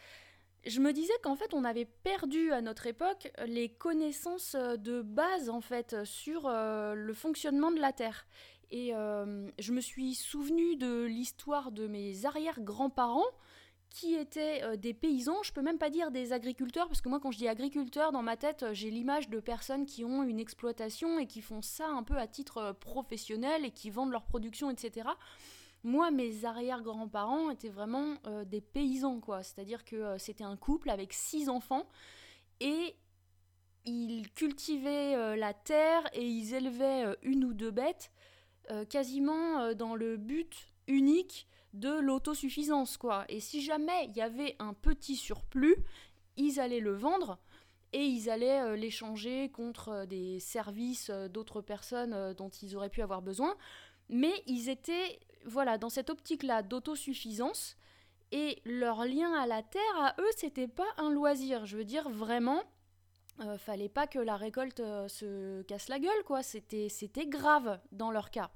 je 0.66 0.80
me 0.80 0.94
disais 0.94 1.14
qu'en 1.24 1.36
fait 1.36 1.54
on 1.54 1.64
avait 1.64 1.86
perdu 1.86 2.52
à 2.52 2.62
notre 2.62 2.88
époque 2.88 3.32
les 3.48 3.70
connaissances 3.70 4.56
de 4.56 5.02
base 5.02 5.50
en 5.50 5.62
fait 5.62 6.04
sur 6.04 6.50
le 6.50 7.14
fonctionnement 7.14 7.72
de 7.72 7.80
la 7.80 7.94
Terre. 7.94 8.28
Et 8.70 8.90
je 8.90 9.72
me 9.72 9.82
suis 9.82 10.14
souvenu 10.14 10.76
de 10.76 11.04
l'histoire 11.04 11.72
de 11.72 11.88
mes 11.88 12.26
arrière-grands-parents 12.26 13.32
qui 13.94 14.16
étaient 14.16 14.76
des 14.78 14.94
paysans, 14.94 15.42
je 15.44 15.54
peux 15.54 15.62
même 15.62 15.78
pas 15.78 15.90
dire 15.90 16.12
des 16.12 16.34
agriculteurs, 16.34 16.88
parce 16.88 17.00
que 17.00 17.08
moi 17.08 17.20
quand 17.22 17.32
je 17.32 17.38
dis 17.38 17.48
agriculteur, 17.48 18.12
dans 18.12 18.24
ma 18.24 18.36
tête 18.36 18.66
j'ai 18.74 18.90
l'image 18.90 19.30
de 19.30 19.40
personnes 19.40 19.86
qui 19.86 20.04
ont 20.04 20.24
une 20.24 20.40
exploitation 20.40 21.20
et 21.20 21.28
qui 21.28 21.42
font 21.42 21.62
ça 21.62 21.88
un 21.88 22.04
peu 22.04 22.18
à 22.18 22.28
titre 22.28 22.76
professionnel 22.80 23.64
et 23.64 23.72
qui 23.72 23.90
vendent 23.92 24.12
leur 24.12 24.26
production, 24.26 24.70
etc. 24.70 25.08
Moi, 25.84 26.12
mes 26.12 26.46
arrière-grands-parents 26.46 27.50
étaient 27.50 27.70
vraiment 27.70 28.16
des 28.46 28.62
paysans, 28.62 29.20
quoi. 29.20 29.44
C'est-à-dire 29.44 29.84
que 29.86 30.18
c'était 30.18 30.46
un 30.46 30.58
couple 30.58 30.90
avec 30.90 31.14
six 31.14 31.48
enfants 31.50 31.88
et 32.60 32.96
ils 33.86 34.32
cultivaient 34.34 35.36
la 35.36 35.54
terre 35.54 36.04
et 36.14 36.26
ils 36.26 36.54
élevaient 36.54 37.16
une 37.22 37.44
ou 37.44 37.54
deux 37.54 37.72
bêtes 37.72 38.12
quasiment 38.90 39.74
dans 39.74 39.94
le 39.94 40.18
but 40.18 40.74
unique 40.88 41.48
de 41.74 41.90
l'autosuffisance, 41.90 42.98
quoi. 42.98 43.26
Et 43.30 43.40
si 43.40 43.62
jamais 43.62 44.06
il 44.06 44.16
y 44.16 44.22
avait 44.22 44.56
un 44.60 44.74
petit 44.74 45.16
surplus, 45.16 45.76
ils 46.38 46.60
allaient 46.60 46.80
le 46.80 46.94
vendre 46.94 47.40
et 47.92 48.06
ils 48.06 48.30
allaient 48.30 48.76
l'échanger 48.76 49.50
contre 49.50 50.06
des 50.06 50.40
services 50.40 51.10
d'autres 51.10 51.62
personnes 51.62 52.34
dont 52.34 52.50
ils 52.50 52.76
auraient 52.76 52.90
pu 52.90 53.02
avoir 53.02 53.22
besoin. 53.22 53.56
Mais 54.10 54.44
ils 54.48 54.70
étaient, 54.70 55.20
voilà, 55.46 55.78
dans 55.78 55.90
cette 55.90 56.10
optique-là 56.10 56.64
d'autosuffisance. 56.64 57.78
Et 58.32 58.62
leur 58.66 59.06
lien 59.06 59.32
à 59.34 59.46
la 59.46 59.62
terre, 59.62 59.82
à 59.98 60.16
eux, 60.20 60.32
c'était 60.36 60.68
pas 60.68 60.88
un 60.98 61.12
loisir. 61.12 61.68
Je 61.68 61.78
veux 61.78 61.86
dire, 61.86 62.10
vraiment, 62.10 62.64
euh, 63.42 63.58
fallait 63.58 63.90
pas 63.90 64.08
que 64.08 64.20
la 64.20 64.38
récolte 64.38 64.80
euh, 64.80 65.08
se 65.08 65.62
casse 65.64 65.88
la 65.88 66.00
gueule, 66.00 66.24
quoi. 66.26 66.42
C'était 66.42 67.28
grave 67.28 67.80
dans 67.92 68.12
leur 68.12 68.32
cas. 68.32 68.50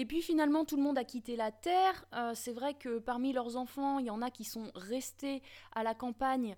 Et 0.00 0.06
puis 0.06 0.22
finalement, 0.22 0.64
tout 0.64 0.76
le 0.76 0.82
monde 0.82 0.96
a 0.96 1.02
quitté 1.02 1.34
la 1.34 1.50
terre. 1.50 2.04
Euh, 2.14 2.30
c'est 2.32 2.52
vrai 2.52 2.74
que 2.74 3.00
parmi 3.00 3.32
leurs 3.32 3.56
enfants, 3.56 3.98
il 3.98 4.06
y 4.06 4.10
en 4.10 4.22
a 4.22 4.30
qui 4.30 4.44
sont 4.44 4.70
restés 4.76 5.42
à 5.72 5.82
la 5.82 5.92
campagne, 5.92 6.56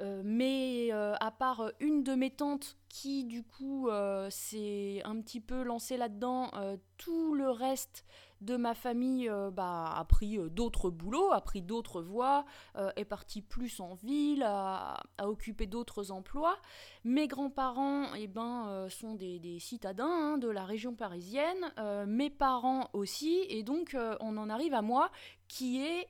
mais 0.00 0.90
à 0.92 1.30
part 1.30 1.70
une 1.80 2.02
de 2.02 2.14
mes 2.14 2.30
tantes 2.30 2.76
qui, 2.88 3.24
du 3.24 3.42
coup, 3.42 3.88
s'est 4.30 5.00
un 5.04 5.20
petit 5.20 5.40
peu 5.40 5.62
lancée 5.62 5.96
là-dedans, 5.96 6.50
tout 6.98 7.34
le 7.34 7.50
reste 7.50 8.04
de 8.42 8.56
ma 8.56 8.74
famille 8.74 9.28
euh, 9.28 9.50
bah, 9.50 9.92
a 9.96 10.04
pris 10.04 10.38
euh, 10.38 10.48
d'autres 10.48 10.90
boulots, 10.90 11.32
a 11.32 11.40
pris 11.40 11.62
d'autres 11.62 12.02
voies, 12.02 12.44
euh, 12.76 12.90
est 12.96 13.04
parti 13.04 13.40
plus 13.40 13.80
en 13.80 13.94
ville, 13.94 14.42
a, 14.42 15.00
occupé 15.22 15.66
d'autres 15.66 16.10
emplois. 16.10 16.58
Mes 17.04 17.28
grands-parents 17.28 18.14
eh 18.14 18.26
ben, 18.26 18.86
sont 18.88 19.14
des, 19.14 19.58
citadins 19.60 20.06
hein, 20.34 20.38
de 20.38 20.48
la 20.48 20.64
région 20.64 20.94
parisienne, 20.94 21.72
mes 22.06 22.30
parents 22.30 22.88
aussi, 22.92 23.44
et 23.48 23.62
donc 23.62 23.96
on 24.20 24.36
en 24.36 24.50
arrive 24.50 24.74
à 24.74 24.82
moi 24.82 25.10
qui 25.48 25.82
est 25.82 26.08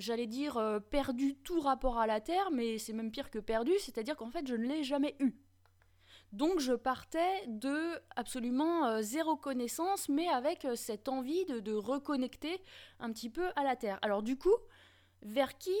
j'allais 0.00 0.26
dire 0.26 0.80
perdu 0.90 1.36
tout 1.36 1.60
rapport 1.60 1.98
à 1.98 2.06
la 2.06 2.20
terre, 2.20 2.50
mais 2.50 2.78
c'est 2.78 2.92
même 2.92 3.10
pire 3.10 3.30
que 3.30 3.38
perdu, 3.38 3.72
c'est-à-dire 3.78 4.16
qu'en 4.16 4.30
fait 4.30 4.46
je 4.46 4.54
ne 4.54 4.66
l'ai 4.66 4.82
jamais 4.82 5.16
eu. 5.20 5.36
Donc 6.32 6.60
je 6.60 6.72
partais 6.72 7.44
de 7.48 7.98
absolument 8.14 8.86
euh, 8.86 9.02
zéro 9.02 9.36
connaissance, 9.36 10.08
mais 10.08 10.28
avec 10.28 10.64
euh, 10.64 10.76
cette 10.76 11.08
envie 11.08 11.44
de, 11.46 11.72
reconnecter 11.72 12.60
un 13.00 13.12
petit 13.12 13.30
peu 13.30 13.48
à 13.56 13.64
la 13.64 13.74
Terre. 13.74 13.98
Alors 14.02 14.22
du 14.22 14.36
coup, 14.36 14.54
vers 15.22 15.58
qui, 15.58 15.76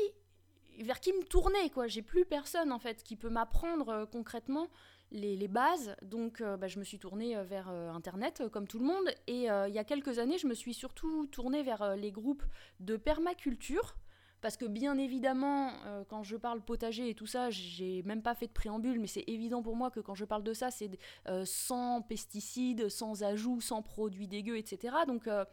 vers 0.80 0.98
qui 0.98 1.12
me 1.12 1.22
tourner 1.22 1.70
quoi? 1.70 1.86
J'ai 1.86 2.02
plus 2.02 2.24
personne 2.24 2.72
en 2.72 2.80
fait 2.80 3.04
qui 3.04 3.14
peut 3.14 3.28
m'apprendre 3.28 3.88
euh, 3.90 4.06
concrètement 4.06 4.68
les, 5.12 5.48
bases. 5.48 5.94
Donc 6.02 6.40
bah, 6.40 6.68
je 6.68 6.78
me 6.78 6.84
suis 6.84 7.00
tournée 7.00 7.34
vers 7.42 7.68
Internet 7.68 8.44
comme 8.52 8.68
tout 8.68 8.78
le 8.78 8.84
monde. 8.84 9.08
Et 9.26 9.46
il 9.46 9.74
y 9.74 9.78
a 9.78 9.82
quelques 9.82 10.20
années, 10.20 10.38
je 10.38 10.46
me 10.46 10.54
suis 10.54 10.72
surtout 10.72 11.26
tournée 11.26 11.64
vers 11.64 11.96
les 11.96 12.12
groupes 12.12 12.44
de 12.78 12.96
permaculture 12.96 13.96
parce 14.40 14.56
que 14.56 14.64
bien 14.64 14.98
évidemment, 14.98 15.72
euh, 15.86 16.04
quand 16.08 16.22
je 16.22 16.36
parle 16.36 16.60
potager 16.60 17.10
et 17.10 17.14
tout 17.14 17.26
ça, 17.26 17.50
j'ai 17.50 18.02
même 18.04 18.22
pas 18.22 18.34
fait 18.34 18.46
de 18.46 18.52
préambule, 18.52 18.98
mais 18.98 19.06
c'est 19.06 19.24
évident 19.26 19.62
pour 19.62 19.76
moi 19.76 19.90
que 19.90 20.00
quand 20.00 20.14
je 20.14 20.24
parle 20.24 20.42
de 20.42 20.52
ça, 20.52 20.70
c'est 20.70 20.90
euh, 21.28 21.44
sans 21.44 22.02
pesticides, 22.02 22.88
sans 22.88 23.22
ajouts, 23.22 23.60
sans 23.60 23.82
produits 23.82 24.28
dégueux, 24.28 24.56
etc. 24.56 24.94
Donc 25.06 25.26
euh, 25.26 25.44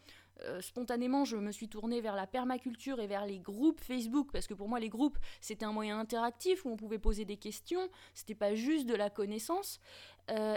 spontanément, 0.61 1.25
je 1.25 1.37
me 1.37 1.51
suis 1.51 1.67
tournée 1.67 1.99
vers 1.99 2.15
la 2.15 2.27
permaculture 2.27 2.99
et 2.99 3.07
vers 3.07 3.25
les 3.25 3.39
groupes 3.39 3.81
Facebook, 3.81 4.29
parce 4.31 4.47
que 4.47 4.53
pour 4.53 4.69
moi, 4.69 4.79
les 4.79 4.89
groupes, 4.89 5.17
c'était 5.41 5.65
un 5.65 5.73
moyen 5.73 5.99
interactif 5.99 6.65
où 6.65 6.69
on 6.69 6.77
pouvait 6.77 6.99
poser 6.99 7.25
des 7.25 7.37
questions, 7.37 7.89
c'était 8.13 8.35
pas 8.35 8.55
juste 8.55 8.85
de 8.87 8.95
la 8.95 9.09
connaissance. 9.09 9.79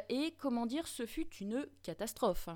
et 0.09 0.35
comment 0.39 0.67
dire, 0.67 0.87
ce 0.87 1.07
fut 1.07 1.29
une 1.41 1.67
catastrophe. 1.83 2.49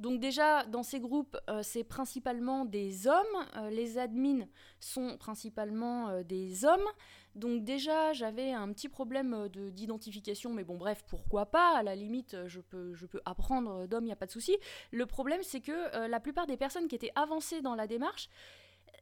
Donc 0.00 0.18
déjà, 0.18 0.64
dans 0.64 0.82
ces 0.82 0.98
groupes, 0.98 1.36
euh, 1.50 1.60
c'est 1.62 1.84
principalement 1.84 2.64
des 2.64 3.06
hommes. 3.06 3.46
Euh, 3.56 3.68
les 3.68 3.98
admins 3.98 4.46
sont 4.80 5.18
principalement 5.18 6.08
euh, 6.08 6.22
des 6.22 6.64
hommes. 6.64 6.86
Donc 7.34 7.64
déjà, 7.64 8.14
j'avais 8.14 8.50
un 8.52 8.72
petit 8.72 8.88
problème 8.88 9.48
d'identification, 9.50 10.54
mais 10.54 10.64
bon, 10.64 10.78
bref, 10.78 11.04
pourquoi 11.06 11.46
pas? 11.46 11.76
À 11.76 11.82
la 11.82 11.94
limite, 11.94 12.34
je 12.46 12.60
peux, 12.60 12.94
je 12.94 13.04
peux 13.04 13.20
apprendre 13.26 13.86
d'hommes, 13.86 14.04
il 14.04 14.06
n'y 14.06 14.12
a 14.12 14.16
pas 14.16 14.26
de 14.26 14.32
souci. 14.32 14.56
Le 14.90 15.06
problème, 15.06 15.40
c'est 15.44 15.60
que 15.60 16.08
la 16.08 16.18
plupart 16.18 16.48
des 16.48 16.56
personnes 16.56 16.88
qui 16.88 16.96
étaient 16.96 17.12
avancées 17.14 17.62
dans 17.62 17.76
la 17.76 17.86
démarche, 17.86 18.30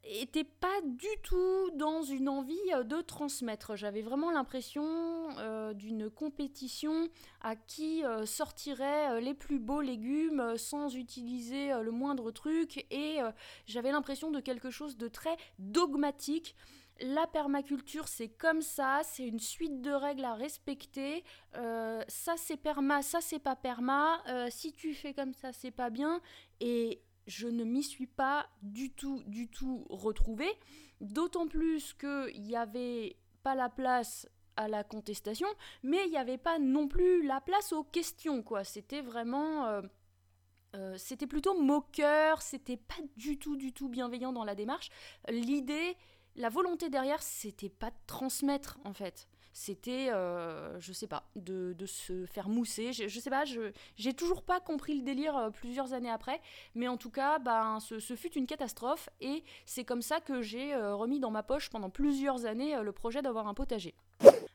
était 0.08 0.44
pas 0.44 0.80
du 0.84 1.08
tout 1.22 1.70
dans 1.74 2.02
une 2.02 2.28
envie 2.28 2.56
euh, 2.72 2.82
de 2.82 3.00
transmettre. 3.00 3.76
J'avais 3.76 4.02
vraiment 4.02 4.30
l'impression 4.30 5.28
euh, 5.38 5.74
d'une 5.74 6.10
compétition 6.10 7.08
à 7.40 7.56
qui 7.56 8.04
euh, 8.04 8.26
sortirait 8.26 9.20
les 9.20 9.34
plus 9.34 9.58
beaux 9.58 9.80
légumes 9.80 10.56
sans 10.56 10.94
utiliser 10.96 11.72
le 11.82 11.90
moindre 11.90 12.30
truc 12.30 12.86
et 12.90 13.18
j'avais 13.66 13.92
l'impression 13.92 14.30
de 14.30 14.40
quelque 14.40 14.70
chose 14.70 14.96
de 14.96 15.08
très 15.08 15.36
dogmatique. 15.58 16.54
La 17.00 17.26
permaculture, 17.26 18.08
c'est 18.08 18.28
comme 18.28 18.60
ça, 18.60 19.02
c'est 19.04 19.26
une 19.26 19.38
suite 19.38 19.80
de 19.80 19.92
règles 19.92 20.24
à 20.24 20.34
respecter. 20.34 21.24
ça, 21.54 22.34
c'est 22.36 22.56
perma, 22.56 23.02
ça, 23.02 23.20
c'est 23.20 23.38
pas 23.38 23.56
perma. 23.56 24.22
si 24.50 24.72
tu 24.72 24.94
fais 24.94 25.14
comme 25.14 25.32
ça, 25.32 25.52
c'est 25.52 25.70
pas 25.70 25.90
bien. 25.90 26.20
Et 26.60 27.02
je 27.28 27.46
ne 27.46 27.62
m'y 27.62 27.82
suis 27.84 28.06
pas 28.06 28.48
du 28.62 28.90
tout, 28.90 29.22
du 29.26 29.48
tout 29.48 29.86
retrouvée. 29.90 30.50
D'autant 31.00 31.46
plus 31.46 31.94
qu'il 31.94 32.42
n'y 32.42 32.56
avait 32.56 33.16
pas 33.44 33.54
la 33.54 33.68
place 33.68 34.28
à 34.56 34.66
la 34.66 34.82
contestation, 34.82 35.46
mais 35.84 36.04
il 36.06 36.10
n'y 36.10 36.16
avait 36.16 36.38
pas 36.38 36.58
non 36.58 36.88
plus 36.88 37.22
la 37.24 37.40
place 37.40 37.72
aux 37.72 37.84
questions, 37.84 38.42
quoi. 38.42 38.64
C'était 38.64 39.02
vraiment... 39.02 39.66
Euh, 39.66 39.82
euh, 40.74 40.96
c'était 40.98 41.26
plutôt 41.26 41.58
moqueur, 41.58 42.42
c'était 42.42 42.76
pas 42.76 43.00
du 43.16 43.38
tout, 43.38 43.56
du 43.56 43.72
tout 43.72 43.88
bienveillant 43.88 44.32
dans 44.32 44.44
la 44.44 44.54
démarche. 44.54 44.90
L'idée, 45.28 45.96
la 46.34 46.48
volonté 46.48 46.90
derrière, 46.90 47.22
c'était 47.22 47.70
pas 47.70 47.90
de 47.90 47.96
transmettre, 48.06 48.78
en 48.84 48.92
fait 48.92 49.28
c'était, 49.58 50.10
euh, 50.10 50.78
je 50.78 50.92
sais 50.92 51.08
pas, 51.08 51.24
de, 51.34 51.74
se 51.84 52.26
faire 52.26 52.48
mousser. 52.48 52.92
Je, 52.92 53.08
je 53.08 53.20
sais 53.20 53.28
pas, 53.28 53.44
je 53.44 53.72
j'ai 53.96 54.14
toujours 54.14 54.42
pas 54.44 54.60
compris 54.60 54.94
le 54.94 55.02
délire 55.02 55.36
euh, 55.36 55.50
plusieurs 55.50 55.94
années 55.94 56.10
après, 56.10 56.40
mais 56.76 56.86
en 56.86 56.96
tout 56.96 57.10
cas, 57.10 57.40
ben, 57.40 57.80
ce, 57.80 57.98
fut 58.14 58.32
une 58.34 58.46
catastrophe 58.46 59.08
et 59.20 59.42
c'est 59.66 59.84
comme 59.84 60.00
ça 60.00 60.20
que 60.20 60.42
j'ai 60.42 60.74
euh, 60.74 60.94
remis 60.94 61.18
dans 61.18 61.32
ma 61.32 61.42
poche 61.42 61.70
pendant 61.70 61.90
plusieurs 61.90 62.46
années 62.46 62.80
le 62.80 62.92
projet 62.92 63.20
d'avoir 63.20 63.48
un 63.48 63.54
potager. 63.54 63.96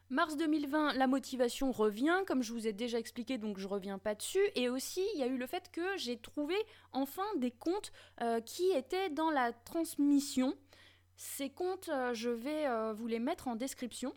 Mars 0.10 0.38
2020, 0.38 0.94
la 0.94 1.08
motivation 1.08 1.74
revient, 1.74 2.22
comme 2.26 2.42
je 2.42 2.54
vous 2.54 2.66
ai 2.66 2.72
déjà 2.72 2.98
expliqué, 2.98 3.38
donc 3.38 3.58
je 3.58 3.68
reviens 3.68 3.98
pas 3.98 4.16
dessus. 4.16 4.48
Et 4.56 4.70
aussi, 4.70 5.02
il 5.16 5.20
y 5.20 5.24
a 5.24 5.28
eu 5.28 5.38
le 5.38 5.48
fait 5.48 5.70
que 5.70 5.98
j'ai 5.98 6.18
trouvé 6.18 6.56
enfin 6.94 7.26
des 7.38 7.52
comptes 7.52 7.92
qui 8.46 8.70
étaient 8.72 9.10
dans 9.10 9.32
la 9.32 9.52
transmission. 9.52 10.54
Ces 11.18 11.50
comptes, 11.50 11.90
je 12.14 12.30
vais 12.30 12.94
vous 12.94 13.08
les 13.08 13.20
mettre 13.20 13.48
en 13.48 13.56
description. 13.56 14.14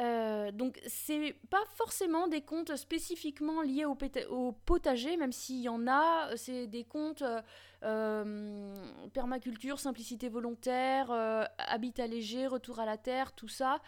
Euh, 0.00 0.50
donc 0.50 0.80
c'est 0.88 1.36
pas 1.50 1.62
forcément 1.74 2.26
des 2.26 2.40
comptes 2.40 2.74
spécifiquement 2.74 3.62
liés 3.62 3.84
au, 3.84 4.52
potager, 4.64 5.16
même 5.16 5.32
s'il 5.32 5.60
y 5.60 5.68
en 5.68 5.86
a, 5.86 6.36
c'est 6.36 6.66
des 6.66 6.84
comptes 6.84 7.22
euh, 7.22 7.40
euh, 7.84 8.74
permaculture, 9.12 9.78
simplicité 9.78 10.28
volontaire, 10.28 11.10
habitat 11.58 12.06
léger, 12.06 12.46
retour 12.46 12.80
à 12.80 12.86
la 12.86 12.96
terre, 12.96 13.32
tout 13.32 13.48
ça. 13.48 13.80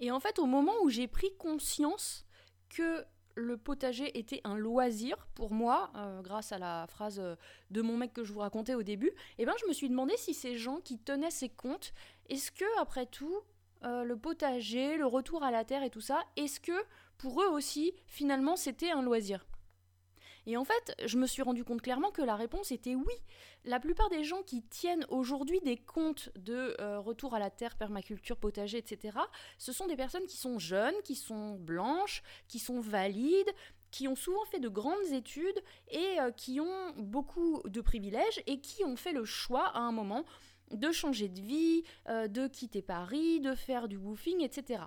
Et 0.00 0.12
en 0.12 0.20
fait, 0.20 0.38
au 0.38 0.46
moment 0.46 0.74
où 0.82 0.88
j'ai 0.88 1.08
pris 1.08 1.34
conscience 1.36 2.24
que 2.68 3.04
le 3.34 3.56
potager 3.56 4.18
était 4.18 4.40
un 4.44 4.56
loisir 4.56 5.28
pour 5.34 5.52
moi, 5.52 5.90
grâce 6.22 6.52
à 6.52 6.58
la 6.58 6.86
phrase 6.88 7.22
de 7.70 7.82
mon 7.82 7.96
mec 7.96 8.12
que 8.12 8.24
je 8.24 8.32
vous 8.32 8.40
racontais 8.40 8.74
au 8.74 8.82
début, 8.82 9.12
eh 9.38 9.46
ben 9.46 9.54
je 9.60 9.66
me 9.66 9.72
suis 9.72 9.88
demandé 9.88 10.16
si 10.16 10.34
ces 10.34 10.56
gens 10.56 10.80
qui 10.80 10.98
tenaient 10.98 11.30
ces 11.30 11.48
comptes, 11.48 11.92
est-ce 12.28 12.50
que 12.52 12.64
après 12.80 13.06
tout, 13.06 13.42
euh, 13.84 14.02
le 14.02 14.16
potager, 14.16 14.96
le 14.96 15.06
retour 15.06 15.44
à 15.44 15.50
la 15.50 15.64
terre 15.64 15.82
et 15.82 15.90
tout 15.90 16.00
ça, 16.00 16.22
est-ce 16.36 16.60
que 16.60 16.72
pour 17.16 17.42
eux 17.42 17.48
aussi, 17.48 17.92
finalement, 18.06 18.56
c'était 18.56 18.90
un 18.90 19.02
loisir? 19.02 19.46
Et 20.46 20.56
en 20.56 20.64
fait, 20.64 20.94
je 21.04 21.18
me 21.18 21.26
suis 21.26 21.42
rendu 21.42 21.62
compte 21.62 21.82
clairement 21.82 22.10
que 22.10 22.22
la 22.22 22.34
réponse 22.34 22.72
était 22.72 22.94
oui. 22.94 23.14
La 23.64 23.80
plupart 23.80 24.08
des 24.08 24.24
gens 24.24 24.42
qui 24.42 24.62
tiennent 24.62 25.04
aujourd'hui 25.10 25.60
des 25.60 25.76
comptes 25.76 26.30
de 26.36 26.74
euh, 26.80 26.98
retour 26.98 27.34
à 27.34 27.38
la 27.38 27.50
terre, 27.50 27.76
permaculture, 27.76 28.36
potager, 28.36 28.78
etc., 28.78 29.18
ce 29.58 29.72
sont 29.72 29.86
des 29.86 29.96
personnes 29.96 30.24
qui 30.26 30.38
sont 30.38 30.58
jeunes, 30.58 30.94
qui 31.04 31.16
sont 31.16 31.56
blanches, 31.56 32.22
qui 32.48 32.58
sont 32.58 32.80
valides, 32.80 33.52
qui 33.90 34.08
ont 34.08 34.16
souvent 34.16 34.44
fait 34.46 34.60
de 34.60 34.68
grandes 34.68 35.12
études 35.12 35.62
et 35.90 36.16
qui 36.36 36.60
ont 36.60 36.92
beaucoup 36.96 37.62
de 37.64 37.80
privilèges 37.80 38.42
et 38.46 38.60
qui 38.60 38.84
ont 38.84 38.96
fait 38.96 39.12
le 39.12 39.24
choix 39.24 39.66
à 39.68 39.80
un 39.80 39.92
moment 39.92 40.24
de 40.72 40.92
changer 40.92 41.28
de 41.28 41.40
vie, 41.40 41.82
de 42.06 42.46
quitter 42.46 42.82
Paris, 42.82 43.40
de 43.40 43.54
faire 43.54 43.88
du 43.88 43.96
woofing, 43.96 44.42
etc. 44.42 44.82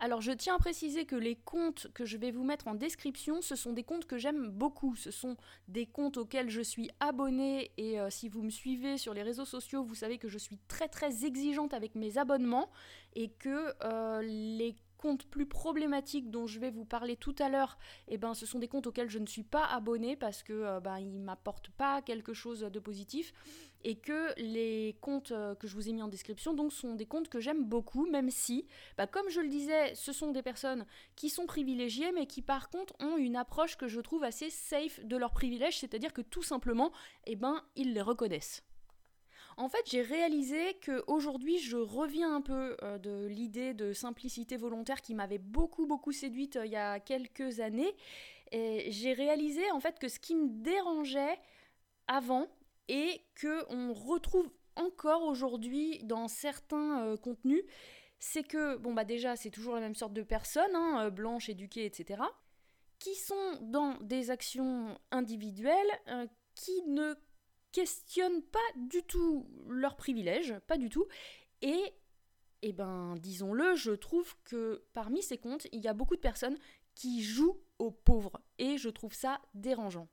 Alors 0.00 0.20
je 0.20 0.30
tiens 0.30 0.54
à 0.54 0.58
préciser 0.58 1.06
que 1.06 1.16
les 1.16 1.34
comptes 1.34 1.88
que 1.92 2.04
je 2.04 2.16
vais 2.16 2.30
vous 2.30 2.44
mettre 2.44 2.68
en 2.68 2.74
description, 2.74 3.42
ce 3.42 3.56
sont 3.56 3.72
des 3.72 3.82
comptes 3.82 4.06
que 4.06 4.16
j'aime 4.16 4.48
beaucoup. 4.48 4.94
Ce 4.94 5.10
sont 5.10 5.36
des 5.66 5.86
comptes 5.86 6.18
auxquels 6.18 6.50
je 6.50 6.60
suis 6.60 6.88
abonnée 7.00 7.72
et 7.76 7.98
euh, 7.98 8.08
si 8.08 8.28
vous 8.28 8.42
me 8.42 8.50
suivez 8.50 8.96
sur 8.96 9.12
les 9.12 9.24
réseaux 9.24 9.44
sociaux, 9.44 9.82
vous 9.82 9.96
savez 9.96 10.18
que 10.18 10.28
je 10.28 10.38
suis 10.38 10.58
très 10.68 10.86
très 10.86 11.24
exigeante 11.24 11.74
avec 11.74 11.96
mes 11.96 12.16
abonnements 12.16 12.70
et 13.16 13.30
que 13.30 13.74
euh, 13.82 14.22
les 14.22 14.76
comptes 14.98 15.24
plus 15.24 15.46
problématiques 15.46 16.30
dont 16.30 16.46
je 16.46 16.58
vais 16.58 16.70
vous 16.70 16.84
parler 16.84 17.16
tout 17.16 17.34
à 17.38 17.48
l'heure, 17.48 17.78
eh 18.08 18.18
ben, 18.18 18.34
ce 18.34 18.44
sont 18.44 18.58
des 18.58 18.68
comptes 18.68 18.86
auxquels 18.86 19.08
je 19.08 19.18
ne 19.18 19.26
suis 19.26 19.44
pas 19.44 19.64
abonnée 19.64 20.16
parce 20.16 20.42
que 20.42 20.52
euh, 20.52 20.80
ben, 20.80 20.98
ils 20.98 21.20
m'apportent 21.20 21.70
pas 21.70 22.02
quelque 22.02 22.34
chose 22.34 22.60
de 22.60 22.78
positif 22.78 23.32
et 23.84 23.96
que 23.96 24.34
les 24.38 24.96
comptes 25.00 25.32
euh, 25.32 25.54
que 25.54 25.66
je 25.66 25.74
vous 25.74 25.88
ai 25.88 25.92
mis 25.92 26.02
en 26.02 26.08
description 26.08 26.52
donc 26.52 26.72
sont 26.72 26.94
des 26.94 27.06
comptes 27.06 27.28
que 27.28 27.40
j'aime 27.40 27.64
beaucoup 27.64 28.06
même 28.06 28.30
si 28.30 28.66
bah, 28.96 29.06
comme 29.06 29.30
je 29.30 29.40
le 29.40 29.48
disais 29.48 29.94
ce 29.94 30.12
sont 30.12 30.32
des 30.32 30.42
personnes 30.42 30.84
qui 31.14 31.30
sont 31.30 31.46
privilégiées 31.46 32.12
mais 32.12 32.26
qui 32.26 32.42
par 32.42 32.70
contre 32.70 32.94
ont 33.00 33.16
une 33.16 33.36
approche 33.36 33.76
que 33.76 33.86
je 33.86 34.00
trouve 34.00 34.24
assez 34.24 34.50
safe 34.50 35.00
de 35.04 35.16
leurs 35.16 35.32
privilèges 35.32 35.78
c'est-à-dire 35.78 36.12
que 36.12 36.22
tout 36.22 36.42
simplement 36.42 36.92
eh 37.26 37.36
ben 37.36 37.62
ils 37.76 37.92
les 37.92 38.02
reconnaissent 38.02 38.67
en 39.58 39.68
fait, 39.68 39.82
j'ai 39.86 40.02
réalisé 40.02 40.74
que 40.74 41.02
aujourd'hui, 41.08 41.58
je 41.58 41.76
reviens 41.76 42.32
un 42.32 42.40
peu 42.40 42.76
euh, 42.84 42.96
de 42.98 43.26
l'idée 43.26 43.74
de 43.74 43.92
simplicité 43.92 44.56
volontaire 44.56 45.02
qui 45.02 45.16
m'avait 45.16 45.38
beaucoup 45.38 45.84
beaucoup 45.84 46.12
séduite 46.12 46.56
euh, 46.56 46.64
il 46.64 46.70
y 46.70 46.76
a 46.76 47.00
quelques 47.00 47.58
années. 47.58 47.94
J'ai 48.52 49.12
réalisé 49.12 49.70
en 49.72 49.80
fait 49.80 49.98
que 49.98 50.08
ce 50.08 50.20
qui 50.20 50.34
me 50.34 50.48
dérangeait 50.48 51.38
avant 52.06 52.46
et 52.86 53.20
que 53.34 53.66
on 53.68 53.92
retrouve 53.92 54.48
encore 54.76 55.24
aujourd'hui 55.24 55.98
dans 56.04 56.28
certains 56.28 57.04
euh, 57.04 57.16
contenus, 57.16 57.64
c'est 58.20 58.44
que 58.44 58.76
bon 58.76 58.94
bah 58.94 59.04
déjà 59.04 59.34
c'est 59.34 59.50
toujours 59.50 59.74
la 59.74 59.80
même 59.80 59.96
sorte 59.96 60.14
de 60.14 60.22
personnes, 60.22 60.74
hein, 60.74 61.10
blanches, 61.10 61.48
éduquées, 61.48 61.84
etc., 61.84 62.22
qui 63.00 63.16
sont 63.16 63.58
dans 63.60 63.96
des 64.00 64.30
actions 64.30 64.98
individuelles 65.10 66.28
qui 66.54 66.82
ne 66.86 67.14
questionnent 67.78 68.42
pas 68.42 68.58
du 68.76 69.04
tout 69.04 69.46
leurs 69.68 69.96
privilèges, 69.96 70.54
pas 70.66 70.78
du 70.78 70.88
tout. 70.88 71.06
Et, 71.62 71.94
eh 72.62 72.72
ben, 72.72 73.14
disons-le, 73.16 73.76
je 73.76 73.92
trouve 73.92 74.34
que 74.42 74.84
parmi 74.94 75.22
ces 75.22 75.38
comptes, 75.38 75.68
il 75.70 75.80
y 75.80 75.86
a 75.86 75.94
beaucoup 75.94 76.16
de 76.16 76.20
personnes 76.20 76.58
qui 76.96 77.22
jouent 77.22 77.60
aux 77.78 77.92
pauvres. 77.92 78.40
Et 78.58 78.78
je 78.78 78.88
trouve 78.88 79.14
ça 79.14 79.40
dérangeant 79.54 80.08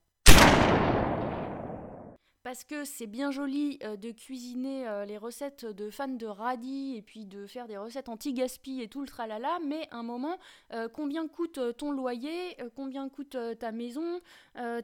parce 2.45 2.63
que 2.63 2.85
c'est 2.85 3.07
bien 3.07 3.31
joli 3.31 3.79
euh, 3.83 3.97
de 3.97 4.11
cuisiner 4.11 4.87
euh, 4.87 5.03
les 5.03 5.17
recettes 5.17 5.65
de 5.65 5.89
fans 5.89 6.07
de 6.07 6.27
radis 6.27 6.95
et 6.95 7.01
puis 7.01 7.25
de 7.25 7.47
faire 7.47 7.65
des 7.65 7.75
recettes 7.75 8.07
anti-gaspi 8.07 8.81
et 8.83 8.87
tout 8.87 9.01
le 9.01 9.07
tralala, 9.07 9.57
mais 9.65 9.87
un 9.89 10.03
moment, 10.03 10.37
euh, 10.71 10.87
combien 10.87 11.27
coûte 11.27 11.59
ton 11.75 11.89
loyer, 11.89 12.55
combien 12.75 13.09
coûte 13.09 13.35
ta 13.59 13.71
maison, 13.71 14.21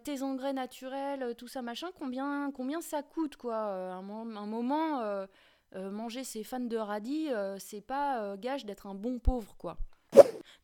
tes 0.03 0.23
engrais 0.23 0.53
naturels, 0.53 1.35
tout 1.37 1.47
ça 1.47 1.61
machin, 1.61 1.89
combien, 1.99 2.49
combien 2.51 2.81
ça 2.81 3.03
coûte 3.03 3.35
quoi 3.37 3.57
un, 3.57 3.99
un, 3.99 4.45
moment, 4.47 5.27
manger 5.75 6.23
ces 6.23 6.43
fans 6.43 6.59
de 6.59 6.77
radis, 6.77 7.29
c'est 7.59 7.81
pas 7.81 8.37
gage 8.37 8.65
d'être 8.65 8.87
un 8.87 8.95
bon 8.95 9.19
pauvre 9.19 9.55
quoi. 9.57 9.77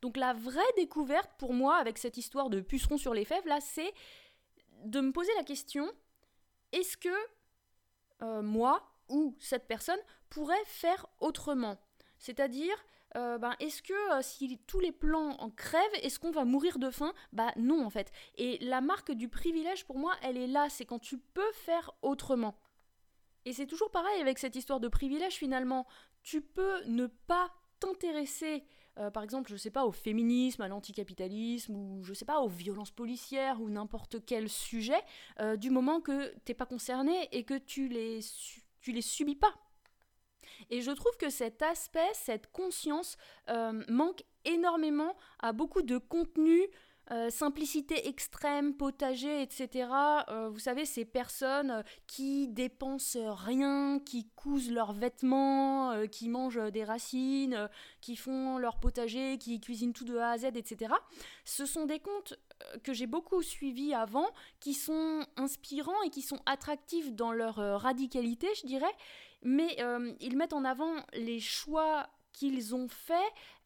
Donc 0.01 0.17
la 0.17 0.33
vraie 0.33 0.73
découverte 0.77 1.29
pour 1.37 1.53
moi 1.53 1.75
avec 1.75 1.99
cette 1.99 2.17
histoire 2.17 2.49
de 2.49 2.59
puceron 2.59 2.97
sur 2.97 3.13
les 3.13 3.25
fèves 3.25 3.45
là, 3.45 3.59
c'est 3.61 3.93
de 4.85 4.99
me 4.99 5.11
poser 5.11 5.31
la 5.37 5.43
question 5.43 5.87
est-ce 6.71 6.97
que 6.97 7.09
euh, 8.21 8.41
moi 8.41 8.83
ou 9.09 9.35
cette 9.39 9.67
personne 9.67 9.99
pourrait 10.29 10.65
faire 10.65 11.07
autrement? 11.19 11.77
C'est-à-dire, 12.19 12.75
euh, 13.15 13.37
ben, 13.37 13.55
est-ce 13.59 13.81
que 13.81 14.17
euh, 14.17 14.21
si 14.21 14.59
tous 14.67 14.79
les 14.79 14.91
plans 14.91 15.35
en 15.39 15.49
crèvent, 15.49 15.83
est-ce 16.01 16.19
qu'on 16.19 16.31
va 16.31 16.45
mourir 16.45 16.79
de 16.79 16.89
faim? 16.89 17.13
Bah 17.31 17.51
non 17.55 17.85
en 17.85 17.89
fait. 17.89 18.11
Et 18.35 18.57
la 18.61 18.81
marque 18.81 19.11
du 19.11 19.29
privilège 19.29 19.85
pour 19.85 19.97
moi, 19.97 20.13
elle 20.21 20.37
est 20.37 20.47
là, 20.47 20.67
c'est 20.69 20.85
quand 20.85 20.99
tu 20.99 21.17
peux 21.17 21.51
faire 21.53 21.91
autrement. 22.01 22.59
Et 23.45 23.53
c'est 23.53 23.67
toujours 23.67 23.91
pareil 23.91 24.19
avec 24.19 24.39
cette 24.39 24.55
histoire 24.55 24.79
de 24.79 24.89
privilège 24.89 25.35
finalement. 25.35 25.87
Tu 26.21 26.41
peux 26.41 26.83
ne 26.85 27.07
pas 27.07 27.49
t'intéresser 27.79 28.65
euh, 28.99 29.11
par 29.11 29.23
exemple, 29.23 29.49
je 29.51 29.57
sais 29.57 29.69
pas, 29.69 29.85
au 29.85 29.91
féminisme, 29.91 30.61
à 30.61 30.67
l'anticapitalisme, 30.67 31.75
ou 31.75 32.03
je 32.03 32.13
sais 32.13 32.25
pas, 32.25 32.39
aux 32.39 32.47
violences 32.47 32.91
policières, 32.91 33.61
ou 33.61 33.69
n'importe 33.69 34.25
quel 34.25 34.49
sujet, 34.49 35.01
euh, 35.39 35.55
du 35.55 35.69
moment 35.69 36.01
que 36.01 36.33
t'es 36.45 36.53
pas 36.53 36.65
concerné 36.65 37.27
et 37.31 37.43
que 37.43 37.57
tu 37.57 37.87
les, 37.87 38.19
tu 38.81 38.91
les 38.91 39.01
subis 39.01 39.35
pas. 39.35 39.53
Et 40.69 40.81
je 40.81 40.91
trouve 40.91 41.15
que 41.17 41.29
cet 41.29 41.61
aspect, 41.61 42.09
cette 42.13 42.51
conscience, 42.51 43.17
euh, 43.49 43.83
manque 43.87 44.23
énormément 44.45 45.15
à 45.39 45.53
beaucoup 45.53 45.81
de 45.81 45.97
contenus 45.97 46.67
euh, 47.11 47.29
simplicité 47.29 48.09
extrême, 48.09 48.73
potager, 48.73 49.41
etc. 49.41 49.89
Euh, 50.27 50.49
vous 50.49 50.59
savez, 50.59 50.83
ces 50.83 51.05
personnes 51.05 51.71
euh, 51.71 51.81
qui 52.05 52.49
dépensent 52.49 53.17
rien, 53.33 53.99
qui 53.99 54.27
cousent 54.35 54.71
leurs 54.71 54.91
vêtements, 54.91 56.05
qui 56.11 56.27
mangent 56.27 56.71
des 56.71 56.83
racines, 56.83 57.69
qui 58.01 58.17
font 58.17 58.57
leur 58.57 58.79
potager, 58.79 59.37
qui 59.37 59.61
cuisinent 59.61 59.93
tout 59.93 60.03
de 60.03 60.17
A 60.17 60.31
à 60.31 60.37
Z, 60.37 60.45
etc. 60.55 60.93
Ce 61.45 61.65
sont 61.65 61.85
des 61.85 61.99
comptes 61.99 62.33
que 62.83 62.91
j'ai 62.91 63.07
beaucoup 63.07 63.41
suivis 63.41 63.93
avant, 63.93 64.27
qui 64.59 64.73
sont 64.73 65.25
inspirants 65.37 66.01
et 66.05 66.09
qui 66.09 66.21
sont 66.21 66.41
attractifs 66.45 67.13
dans 67.13 67.31
leur 67.31 67.55
radicalité, 67.55 68.47
je 68.61 68.67
dirais, 68.67 68.85
mais 69.43 69.77
ils 70.19 70.35
mettent 70.35 70.53
en 70.53 70.65
avant 70.65 70.93
les 71.13 71.39
choix 71.39 72.09
qu'ils 72.37 72.75
ont 72.75 72.87
fait, 72.87 73.15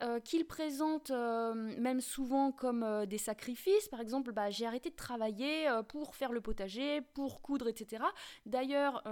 euh, 0.01 0.21
qu'ils 0.21 0.47
présentent 0.47 1.12
euh, 1.12 1.53
même 1.53 1.99
souvent 1.99 2.53
comme 2.53 2.84
euh, 2.84 3.05
des 3.05 3.17
sacrifices. 3.17 3.89
Par 3.89 3.99
exemple, 3.99 4.31
bah, 4.31 4.49
j'ai 4.49 4.65
arrêté 4.65 4.89
de 4.89 4.95
travailler 4.95 5.69
pour 5.89 6.15
faire 6.15 6.31
le 6.31 6.39
potager, 6.39 7.01
pour 7.13 7.41
coudre, 7.41 7.67
etc. 7.67 8.03
D'ailleurs, 8.45 9.03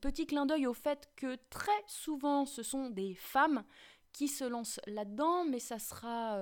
petit 0.00 0.26
clin 0.26 0.46
d'œil 0.46 0.66
au 0.66 0.72
fait 0.72 1.08
que 1.16 1.36
très 1.50 1.82
souvent 1.86 2.46
ce 2.46 2.62
sont 2.62 2.90
des 2.90 3.14
femmes 3.14 3.64
qui 4.12 4.28
se 4.28 4.44
lancent 4.44 4.80
là-dedans, 4.86 5.44
mais 5.44 5.58
ça 5.58 5.78
sera 5.78 6.38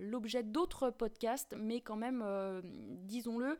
l'objet 0.00 0.42
d'autres 0.42 0.90
podcasts, 0.90 1.54
mais 1.58 1.80
quand 1.80 1.96
même, 1.96 2.24
disons-le. 3.02 3.58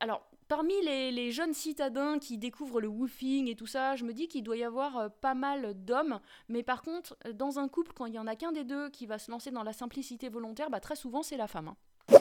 alors, 0.00 0.29
Parmi 0.50 0.74
les, 0.82 1.30
jeunes 1.30 1.54
citadins 1.54 2.18
qui 2.18 2.36
découvrent 2.36 2.80
le 2.80 2.88
woofing 2.88 3.46
et 3.46 3.54
tout 3.54 3.68
ça, 3.68 3.94
je 3.94 4.04
me 4.04 4.12
dis 4.12 4.26
qu'il 4.26 4.42
doit 4.42 4.56
y 4.56 4.64
avoir 4.64 4.96
euh, 4.98 5.08
pas 5.08 5.34
mal 5.34 5.74
d'hommes, 5.84 6.18
mais 6.48 6.64
par 6.64 6.82
contre, 6.82 7.16
euh, 7.24 7.32
dans 7.32 7.60
un 7.60 7.68
couple, 7.68 7.92
quand 7.94 8.06
il 8.06 8.14
y 8.14 8.18
en 8.18 8.26
a 8.26 8.34
qu'un 8.34 8.50
des 8.50 8.64
deux 8.64 8.90
qui 8.90 9.06
va 9.06 9.20
se 9.20 9.30
lancer 9.30 9.52
dans 9.52 9.62
la 9.62 9.72
simplicité 9.72 10.28
volontaire, 10.28 10.68
bah 10.68 10.80
très 10.80 10.96
souvent 10.96 11.22
c'est 11.22 11.36
la 11.36 11.46
femme. 11.46 11.68
Hein. 11.68 12.18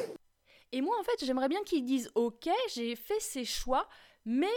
Et 0.71 0.81
moi, 0.81 0.95
en 0.99 1.03
fait, 1.03 1.25
j'aimerais 1.25 1.49
bien 1.49 1.63
qu'ils 1.63 1.83
disent 1.83 2.11
Ok, 2.13 2.47
j'ai 2.71 2.95
fait 2.95 3.19
ces 3.19 3.45
choix, 3.45 3.89
mais 4.25 4.53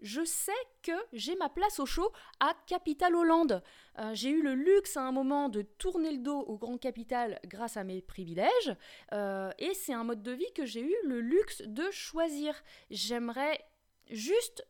je 0.00 0.24
sais 0.24 0.52
que 0.82 0.92
j'ai 1.12 1.36
ma 1.36 1.48
place 1.48 1.80
au 1.80 1.86
show 1.86 2.12
à 2.40 2.54
Capital 2.66 3.14
Hollande. 3.14 3.62
Euh, 3.98 4.10
j'ai 4.12 4.30
eu 4.30 4.42
le 4.42 4.54
luxe 4.54 4.96
à 4.96 5.02
un 5.02 5.12
moment 5.12 5.48
de 5.48 5.62
tourner 5.62 6.12
le 6.12 6.18
dos 6.18 6.40
au 6.40 6.58
grand 6.58 6.78
capital 6.78 7.40
grâce 7.46 7.76
à 7.76 7.84
mes 7.84 8.02
privilèges, 8.02 8.76
euh, 9.12 9.50
et 9.58 9.72
c'est 9.74 9.94
un 9.94 10.04
mode 10.04 10.22
de 10.22 10.32
vie 10.32 10.52
que 10.54 10.66
j'ai 10.66 10.80
eu 10.80 10.94
le 11.04 11.20
luxe 11.20 11.62
de 11.62 11.90
choisir. 11.90 12.62
J'aimerais 12.90 13.64
juste 14.10 14.66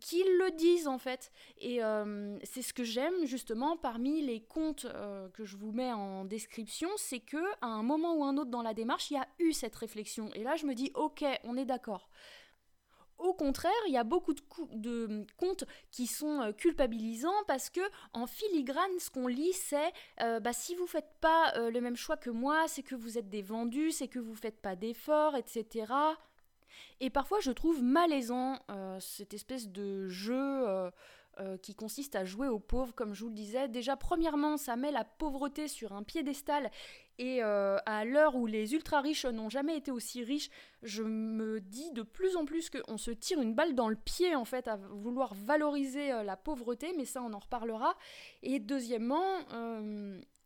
qu'ils 0.00 0.38
le 0.38 0.50
disent 0.52 0.88
en 0.88 0.98
fait. 0.98 1.30
Et 1.58 1.84
euh, 1.84 2.38
c'est 2.42 2.62
ce 2.62 2.72
que 2.72 2.84
j'aime 2.84 3.26
justement 3.26 3.76
parmi 3.76 4.22
les 4.22 4.40
comptes 4.40 4.86
que 5.34 5.44
je 5.44 5.56
vous 5.58 5.72
mets 5.72 5.92
en 5.92 6.24
description, 6.24 6.88
c'est 6.96 7.20
que 7.20 7.44
à 7.60 7.66
un 7.66 7.82
moment 7.82 8.14
ou 8.14 8.24
un 8.24 8.38
autre 8.38 8.50
dans 8.50 8.62
la 8.62 8.72
démarche, 8.72 9.10
il 9.10 9.14
y 9.14 9.18
a 9.18 9.28
eu 9.38 9.52
cette 9.52 9.76
réflexion. 9.76 10.30
Et 10.34 10.42
là, 10.42 10.56
je 10.56 10.64
me 10.64 10.74
dis, 10.74 10.90
ok, 10.94 11.24
on 11.44 11.56
est 11.56 11.66
d'accord. 11.66 12.08
Au 13.24 13.32
contraire, 13.32 13.72
il 13.86 13.94
y 13.94 13.96
a 13.96 14.04
beaucoup 14.04 14.34
de, 14.34 15.24
comptes 15.38 15.64
qui 15.90 16.06
sont 16.06 16.42
euh, 16.42 16.52
culpabilisants 16.52 17.32
parce 17.46 17.70
que 17.70 17.80
en 18.12 18.26
filigrane, 18.26 18.98
ce 18.98 19.08
qu'on 19.08 19.28
lit, 19.28 19.54
c'est 19.54 19.94
euh, 20.20 20.40
bah, 20.40 20.52
si 20.52 20.74
vous 20.74 20.86
faites 20.86 21.10
pas 21.22 21.54
euh, 21.56 21.70
le 21.70 21.80
même 21.80 21.96
choix 21.96 22.18
que 22.18 22.28
moi, 22.28 22.68
c'est 22.68 22.82
que 22.82 22.94
vous 22.94 23.16
êtes 23.16 23.30
des 23.30 23.40
vendus, 23.40 23.92
c'est 23.92 24.08
que 24.08 24.18
vous 24.18 24.34
faites 24.34 24.60
pas 24.60 24.76
d'efforts, 24.76 25.36
etc. 25.36 25.90
Et 27.00 27.08
parfois, 27.08 27.40
je 27.40 27.50
trouve 27.50 27.82
malaisant 27.82 28.58
cette 29.00 29.32
espèce 29.32 29.68
de 29.68 30.08
jeu 30.08 30.66
qui 31.62 31.74
consiste 31.74 32.16
à 32.16 32.24
jouer 32.24 32.48
aux 32.48 32.58
pauvres, 32.58 32.94
comme 32.94 33.14
je 33.14 33.22
vous 33.22 33.28
le 33.28 33.34
disais. 33.34 33.68
Déjà, 33.68 33.96
premièrement, 33.96 34.56
ça 34.56 34.76
met 34.76 34.90
la 34.90 35.04
pauvreté 35.04 35.68
sur 35.68 35.92
un 35.92 36.02
piédestal. 36.02 36.70
Et 37.18 37.42
euh, 37.42 37.76
à 37.86 38.04
l'heure 38.04 38.34
où 38.34 38.46
les 38.46 38.74
ultra 38.74 39.00
riches 39.00 39.24
n'ont 39.24 39.48
jamais 39.48 39.76
été 39.76 39.90
aussi 39.90 40.24
riches, 40.24 40.50
je 40.82 41.02
me 41.02 41.60
dis 41.60 41.90
de 41.92 42.02
plus 42.02 42.36
en 42.36 42.44
plus 42.44 42.70
qu'on 42.70 42.98
se 42.98 43.10
tire 43.10 43.40
une 43.40 43.54
balle 43.54 43.74
dans 43.74 43.88
le 43.88 43.96
pied 43.96 44.34
en 44.34 44.44
fait 44.44 44.68
à 44.68 44.76
vouloir 44.76 45.34
valoriser 45.34 46.12
euh, 46.12 46.22
la 46.22 46.36
pauvreté, 46.36 46.92
mais 46.96 47.04
ça 47.04 47.22
on 47.22 47.32
en 47.32 47.38
reparlera. 47.38 47.96
Et 48.42 48.58
deuxièmement, 48.58 49.24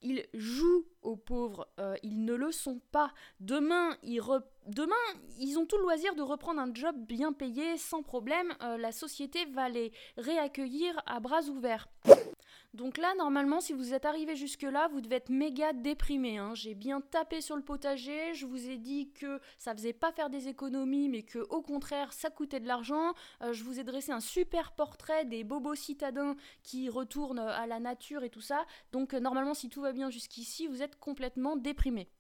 ils 0.03 0.27
jouent 0.35 0.87
aux 1.03 1.17
pauvres, 1.17 1.69
euh, 1.81 1.97
ils 2.03 2.25
ne 2.25 2.35
le 2.35 2.53
sont 2.53 2.81
pas. 2.93 3.13
Demain 3.41 3.97
ils, 4.03 4.23
Demain, 4.67 4.95
ils 5.39 5.59
ont 5.59 5.67
tout 5.67 5.77
le 5.77 5.83
loisir 5.83 6.15
de 6.15 6.23
reprendre 6.23 6.61
un 6.61 6.73
job 6.73 6.95
bien 6.97 7.33
payé, 7.33 7.77
sans 7.77 8.03
problème. 8.03 8.55
Euh, 8.63 8.77
la 8.77 8.93
société 8.93 9.45
va 9.47 9.69
les 9.69 9.93
réaccueillir 10.17 11.01
à 11.07 11.21
bras 11.21 11.43
ouverts. 11.45 11.89
Donc 12.75 12.99
là, 12.99 13.15
normalement, 13.17 13.61
si 13.61 13.73
vous 13.73 13.95
êtes 13.95 14.05
arrivé 14.05 14.37
jusque-là, 14.37 14.89
vous 14.89 15.01
devez 15.01 15.17
être 15.17 15.31
méga 15.31 15.73
déprimé. 15.73 16.37
Hein. 16.37 16.55
J'ai 16.55 16.75
bien 16.75 17.01
tapé 17.01 17.41
sur 17.41 17.57
le 17.57 17.63
potager, 17.63 18.35
je 18.35 18.45
vous 18.45 18.69
ai 18.69 18.77
dit 18.77 19.11
que 19.13 19.41
ça 19.57 19.75
faisait 19.75 19.95
pas 19.95 20.13
faire 20.13 20.29
des 20.29 20.49
économies, 20.49 21.09
mais 21.09 21.23
que 21.23 21.39
au 21.49 21.63
contraire, 21.63 22.13
ça 22.13 22.29
coûtait 22.29 22.61
de 22.61 22.67
l'argent. 22.67 23.15
Euh, 23.43 23.55
je 23.55 23.65
vous 23.65 23.81
ai 23.81 23.85
dressé 23.85 24.13
un 24.13 24.21
super 24.21 24.73
portrait 24.73 25.25
des 25.25 25.45
bobos 25.45 25.77
citadins 25.77 26.37
qui 26.63 26.91
retournent 26.91 27.39
à 27.39 27.67
la 27.67 27.81
nature 27.81 28.23
et 28.23 28.31
tout 28.31 28.43
ça. 28.43 28.67
Donc 28.93 29.15
euh, 29.15 29.21
normalement, 29.21 29.55
si 29.55 29.71
tout 29.71 29.81
va 29.81 29.93
bien 29.93 30.11
jusqu'ici, 30.11 30.67
vous 30.67 30.83
êtes 30.83 30.99
complètement 30.99 31.57
déprimé. 31.57 32.11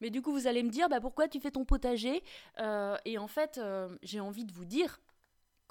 Mais 0.00 0.10
du 0.10 0.20
coup, 0.20 0.32
vous 0.32 0.46
allez 0.46 0.62
me 0.62 0.70
dire, 0.70 0.90
bah, 0.90 1.00
pourquoi 1.00 1.28
tu 1.28 1.40
fais 1.40 1.52
ton 1.52 1.64
potager? 1.64 2.22
Euh, 2.58 2.96
Et 3.06 3.16
en 3.16 3.28
fait, 3.28 3.60
j'ai 4.02 4.20
envie 4.20 4.44
de 4.44 4.52
vous 4.52 4.64
dire, 4.66 5.00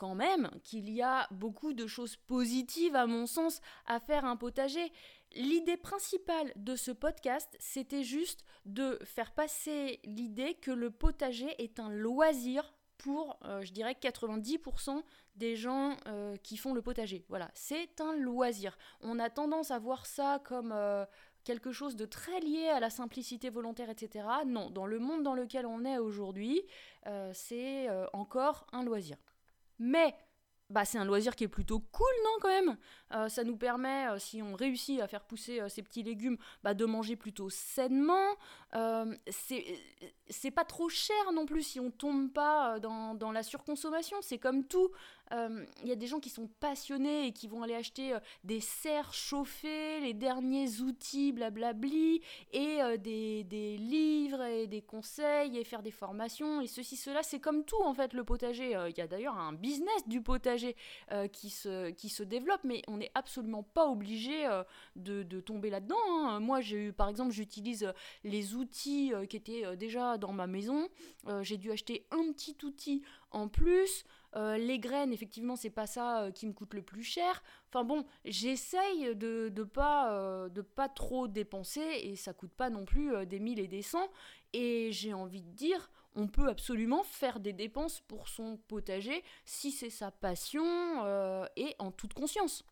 quand 0.04 0.16
même 0.16 0.50
qu'il 0.66 0.89
y 0.89 1.02
a 1.02 1.30
beaucoup 1.32 1.72
de 1.72 1.88
choses 1.88 2.18
positives, 2.18 2.94
à 2.94 3.08
mon 3.08 3.26
sens, 3.26 3.62
à 3.86 4.02
faire 4.02 4.26
un 4.26 4.36
potager. 4.36 4.92
L'idée 5.34 5.78
principale 5.78 6.52
de 6.58 6.76
ce 6.76 6.92
podcast, 6.92 7.56
c'était 7.58 8.04
juste 8.04 8.44
de 8.66 9.00
faire 9.06 9.32
passer 9.32 10.02
l'idée 10.04 10.56
que 10.56 10.72
le 10.72 10.92
potager 10.92 11.56
est 11.58 11.80
un 11.80 11.88
loisir 11.89 12.74
pour, 12.98 13.39
euh, 13.46 13.62
je 13.62 13.72
dirais, 13.72 13.94
90% 13.94 15.04
des 15.38 15.56
gens 15.56 15.96
euh, 16.08 16.36
qui 16.44 16.58
font 16.58 16.74
le 16.74 16.82
potager. 16.82 17.24
Voilà, 17.30 17.50
c'est 17.54 18.02
un 18.02 18.13
loisir. 18.18 18.78
On 19.00 19.20
a 19.20 19.30
tendance 19.30 19.72
à 19.72 19.80
voir 19.80 20.06
ça 20.06 20.42
comme 20.44 20.74
euh, 20.74 21.06
quelque 21.46 21.72
chose 21.72 21.96
de 21.96 22.06
très 22.06 22.42
lié 22.42 22.68
à 22.68 22.82
la 22.82 22.89
simplicité 22.89 23.50
volontaire, 23.50 23.89
etc. 23.89 24.28
Non, 24.46 24.70
dans 24.70 24.86
le 24.86 25.00
monde 25.00 25.24
dans 25.24 25.34
lequel 25.34 25.66
on 25.66 25.86
est 25.86 25.98
aujourd'hui, 25.98 26.62
c'est 27.34 27.89
encore 28.13 28.68
un 28.74 28.84
loisir. 28.84 29.18
Mais 29.79 30.15
bah, 30.69 30.86
c'est 30.86 30.97
un 30.97 31.05
loisir 31.05 31.36
qui 31.36 31.43
est 31.43 31.49
plutôt 31.49 31.79
cool, 31.79 32.13
non, 32.23 32.31
quand 32.41 32.47
même? 32.47 32.77
Euh, 33.13 33.29
Ça 33.29 33.43
nous 33.43 33.57
permet, 33.57 34.07
euh, 34.07 34.17
si 34.17 34.41
on 34.41 34.55
réussit 34.55 34.99
à 35.01 35.07
faire 35.07 35.23
pousser 35.23 35.62
euh, 35.62 35.69
ces 35.69 35.83
petits 35.83 36.03
légumes, 36.03 36.38
bah, 36.63 36.73
de 36.73 36.86
manger 36.86 37.15
plutôt 37.15 37.49
sainement. 37.49 38.36
c'est 39.29 39.63
pas 40.51 40.65
trop 40.65 40.89
cher 40.89 41.31
non 41.33 41.45
plus 41.45 41.63
si 41.63 41.79
on 41.79 41.91
tombe 41.91 42.31
pas 42.31 42.79
dans, 42.79 43.15
dans 43.15 43.31
la 43.31 43.43
surconsommation. 43.43 44.17
C'est 44.21 44.39
comme 44.39 44.65
tout. 44.65 44.89
Il 45.31 45.88
y 45.88 45.91
a 45.91 45.95
des 45.95 46.05
gens 46.05 46.19
qui 46.19 46.29
sont 46.29 46.47
passionnés 46.59 47.25
et 47.25 47.31
qui 47.31 47.47
vont 47.47 47.63
aller 47.63 47.73
acheter 47.73 48.15
des 48.43 48.59
serres 48.59 49.15
chauffées, 49.15 49.99
les 49.99 50.13
derniers 50.13 50.81
outils, 50.81 51.31
blablabli, 51.31 52.21
et 52.51 52.77
des, 52.99 53.43
des, 53.43 53.77
livres 53.77 54.43
et 54.43 54.67
des 54.67 54.83
conseils 54.83 55.57
et 55.57 55.63
faire 55.63 55.81
des 55.81 55.89
formations 55.89 56.62
et 56.62 56.67
ceci, 56.67 56.97
cela. 56.97 57.23
C'est 57.23 57.39
comme 57.39 57.65
tout, 57.65 57.81
en 57.81 57.95
fait, 57.95 58.13
le 58.13 58.23
potager. 58.23 58.77
Il 58.89 58.95
y 58.95 59.01
a 59.01 59.07
d'ailleurs 59.07 59.39
un 59.39 59.53
business 59.53 60.07
du 60.07 60.21
potager 60.21 60.75
euh, 61.12 61.27
qui, 61.27 61.49
se, 61.49 61.89
qui 61.91 62.09
se 62.09 62.23
développe, 62.23 62.62
mais 62.63 62.81
on 62.88 62.97
n'est 62.97 63.12
absolument 63.15 63.63
pas 63.63 63.88
obligé 63.88 64.45
euh, 64.45 64.63
de, 64.95 65.23
tomber 65.41 65.69
là-dedans. 65.69 65.95
Hein. 66.09 66.39
Moi, 66.39 66.62
j'ai 66.62 66.88
eu, 66.88 66.93
par 66.93 67.09
exemple, 67.09 67.31
j'utilise 67.31 67.91
les 68.23 68.55
outils 68.55 69.13
euh, 69.13 69.25
qui 69.25 69.38
étaient 69.38 69.75
déjà 69.75 70.12
dans 70.17 70.34
ma 70.34 70.47
maison. 70.47 70.88
j'ai 71.41 71.58
dû 71.58 71.71
acheter 71.71 72.06
un 72.12 72.32
petit 72.32 72.58
outil 72.63 73.02
en 73.32 73.47
plus. 73.47 74.04
les 74.36 74.80
graines, 74.80 75.13
effectivement, 75.13 75.56
c'est 75.56 75.69
pas 75.69 75.88
ça 75.88 76.30
qui 76.34 76.47
me 76.47 76.54
coûte 76.54 76.73
le 76.73 76.82
plus 76.82 77.04
cher. 77.04 77.43
Enfin 77.69 77.84
bon, 77.84 78.06
j'essaye 78.26 79.15
de 79.15 79.52
ne 79.56 79.63
pas, 79.63 80.49
de 80.49 80.62
pas 80.62 80.89
trop 80.89 81.28
dépenser 81.28 82.02
et 82.04 82.15
ça 82.15 82.34
coûte 82.34 82.54
pas 82.54 82.69
non 82.69 82.86
plus 82.86 83.26
des 83.26 83.39
mille 83.39 83.60
et 83.60 83.67
des 83.67 83.82
cents. 83.82 84.10
Et 84.54 84.91
j'ai 84.91 85.13
envie 85.13 85.41
de 85.41 85.52
dire, 85.52 85.89
on 86.15 86.28
peut 86.28 86.47
absolument 86.47 87.04
faire 87.04 87.39
des 87.39 87.54
dépenses 87.54 88.02
pour 88.02 88.28
son 88.28 88.58
potager 88.67 89.23
si 89.45 89.71
c'est 89.71 89.89
sa 89.89 90.12
passion 90.12 90.65
euh, 91.04 91.45
et 91.56 91.76
en 91.80 91.91
toute 91.91 92.13
conscience. 92.13 92.63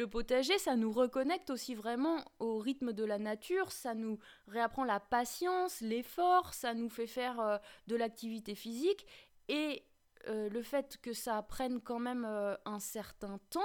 Le 0.00 0.06
potager, 0.06 0.56
ça 0.56 0.76
nous 0.76 0.92
reconnecte 0.92 1.50
aussi 1.50 1.74
vraiment 1.74 2.24
au 2.38 2.56
rythme 2.56 2.94
de 2.94 3.04
la 3.04 3.18
nature, 3.18 3.70
ça 3.70 3.94
nous 3.94 4.18
réapprend 4.48 4.82
la 4.82 4.98
patience, 4.98 5.82
l'effort, 5.82 6.54
ça 6.54 6.72
nous 6.72 6.88
fait 6.88 7.06
faire 7.06 7.38
euh, 7.38 7.58
de 7.86 7.96
l'activité 7.96 8.54
physique. 8.54 9.06
Et 9.48 9.84
euh, 10.26 10.48
le 10.48 10.62
fait 10.62 10.96
que 11.02 11.12
ça 11.12 11.42
prenne 11.42 11.82
quand 11.82 11.98
même 11.98 12.24
un 12.24 12.78
certain 12.78 13.38
temps, 13.50 13.60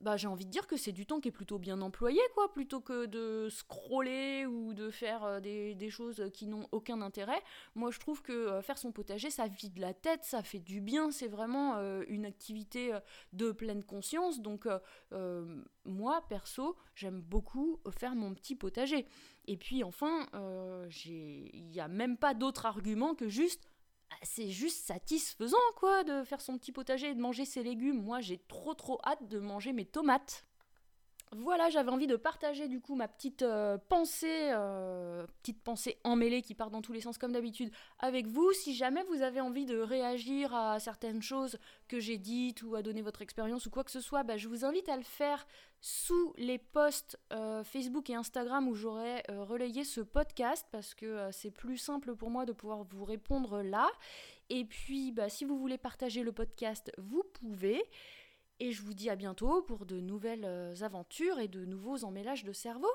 bah, 0.00 0.16
j'ai 0.16 0.28
envie 0.28 0.44
de 0.44 0.50
dire 0.50 0.66
que 0.66 0.76
c'est 0.76 0.92
du 0.92 1.06
temps 1.06 1.20
qui 1.20 1.28
est 1.28 1.32
plutôt 1.32 1.58
bien 1.58 1.80
employé, 1.80 2.20
quoi, 2.34 2.52
plutôt 2.52 2.80
que 2.80 3.06
de 3.06 3.48
scroller 3.48 4.44
ou 4.44 4.74
de 4.74 4.90
faire 4.90 5.24
euh, 5.24 5.40
des, 5.40 5.90
choses 5.90 6.30
qui 6.34 6.46
n'ont 6.46 6.68
aucun 6.72 7.00
intérêt. 7.00 7.40
Moi, 7.74 7.90
je 7.90 7.98
trouve 7.98 8.20
que 8.20 8.32
euh, 8.32 8.62
faire 8.62 8.76
son 8.76 8.92
potager, 8.92 9.30
ça 9.30 9.46
vide 9.46 9.78
la 9.78 9.94
tête, 9.94 10.24
ça 10.24 10.42
fait 10.42 10.58
du 10.58 10.80
bien, 10.80 11.10
c'est 11.10 11.28
vraiment 11.28 11.76
euh, 11.76 12.02
une 12.08 12.26
activité 12.26 12.92
de 13.32 13.52
pleine 13.52 13.84
conscience. 13.84 14.40
Donc, 14.40 14.68
moi, 15.84 16.24
perso, 16.28 16.76
j'aime 16.94 17.20
beaucoup 17.20 17.80
faire 17.98 18.14
mon 18.14 18.34
petit 18.34 18.56
potager. 18.56 19.06
Et 19.46 19.56
puis, 19.56 19.84
enfin, 19.84 20.26
il 21.04 21.68
n'y 21.68 21.80
a 21.80 21.88
même 21.88 22.16
pas 22.16 22.34
d'autre 22.34 22.66
argument 22.66 23.14
que 23.14 23.28
juste 23.28 23.68
c'est 24.22 24.50
juste 24.50 24.86
satisfaisant 24.86 25.56
quoi 25.76 26.04
de 26.04 26.24
faire 26.24 26.40
son 26.40 26.58
petit 26.58 26.72
potager 26.72 27.10
et 27.10 27.14
de 27.14 27.20
manger 27.20 27.44
ses 27.44 27.62
légumes. 27.62 28.02
Moi 28.02 28.20
j'ai 28.20 28.38
trop 28.48 28.74
trop 28.74 28.98
hâte 29.04 29.28
de 29.28 29.38
manger 29.38 29.72
mes 29.72 29.84
tomates. 29.84 30.44
Voilà, 31.38 31.68
j'avais 31.68 31.90
envie 31.90 32.06
de 32.06 32.16
partager 32.16 32.66
du 32.66 32.80
coup 32.80 32.94
ma 32.94 33.08
petite 33.08 33.42
euh, 33.42 33.76
pensée, 33.90 34.48
euh, 34.52 35.26
petite 35.42 35.62
pensée 35.62 35.98
emmêlée 36.02 36.40
qui 36.40 36.54
part 36.54 36.70
dans 36.70 36.80
tous 36.80 36.94
les 36.94 37.02
sens 37.02 37.18
comme 37.18 37.32
d'habitude 37.32 37.70
avec 37.98 38.26
vous. 38.26 38.50
Si 38.52 38.74
jamais 38.74 39.02
vous 39.04 39.20
avez 39.20 39.42
envie 39.42 39.66
de 39.66 39.78
réagir 39.78 40.54
à 40.54 40.80
certaines 40.80 41.20
choses 41.20 41.58
que 41.88 42.00
j'ai 42.00 42.16
dites 42.16 42.62
ou 42.62 42.74
à 42.74 42.82
donner 42.82 43.02
votre 43.02 43.20
expérience 43.20 43.66
ou 43.66 43.70
quoi 43.70 43.84
que 43.84 43.90
ce 43.90 44.00
soit, 44.00 44.22
bah, 44.22 44.38
je 44.38 44.48
vous 44.48 44.64
invite 44.64 44.88
à 44.88 44.96
le 44.96 45.02
faire 45.02 45.46
sous 45.82 46.32
les 46.38 46.56
posts 46.56 47.18
euh, 47.34 47.62
Facebook 47.64 48.08
et 48.08 48.14
Instagram 48.14 48.66
où 48.66 48.74
j'aurai 48.74 49.22
relayé 49.28 49.84
ce 49.84 50.00
podcast 50.00 50.66
parce 50.72 50.94
que 50.94 51.28
c'est 51.32 51.50
plus 51.50 51.76
simple 51.76 52.16
pour 52.16 52.30
moi 52.30 52.46
de 52.46 52.52
pouvoir 52.52 52.82
vous 52.84 53.04
répondre 53.04 53.62
là. 53.62 53.88
Et 54.48 54.64
puis, 54.64 55.12
bah, 55.12 55.28
si 55.28 55.44
vous 55.44 55.58
voulez 55.58 55.76
partager 55.76 56.22
le 56.22 56.32
podcast, 56.32 56.90
vous 56.96 57.24
pouvez. 57.34 57.82
Et 58.58 58.72
je 58.72 58.82
vous 58.82 58.94
dis 58.94 59.10
à 59.10 59.16
bientôt 59.16 59.62
pour 59.62 59.84
de 59.84 60.00
nouvelles 60.00 60.46
euh, 60.46 60.74
aventures 60.80 61.38
et 61.38 61.48
de 61.48 61.64
nouveaux 61.64 62.04
emmêlages 62.04 62.44
de 62.44 62.52
cerveau. 62.52 62.88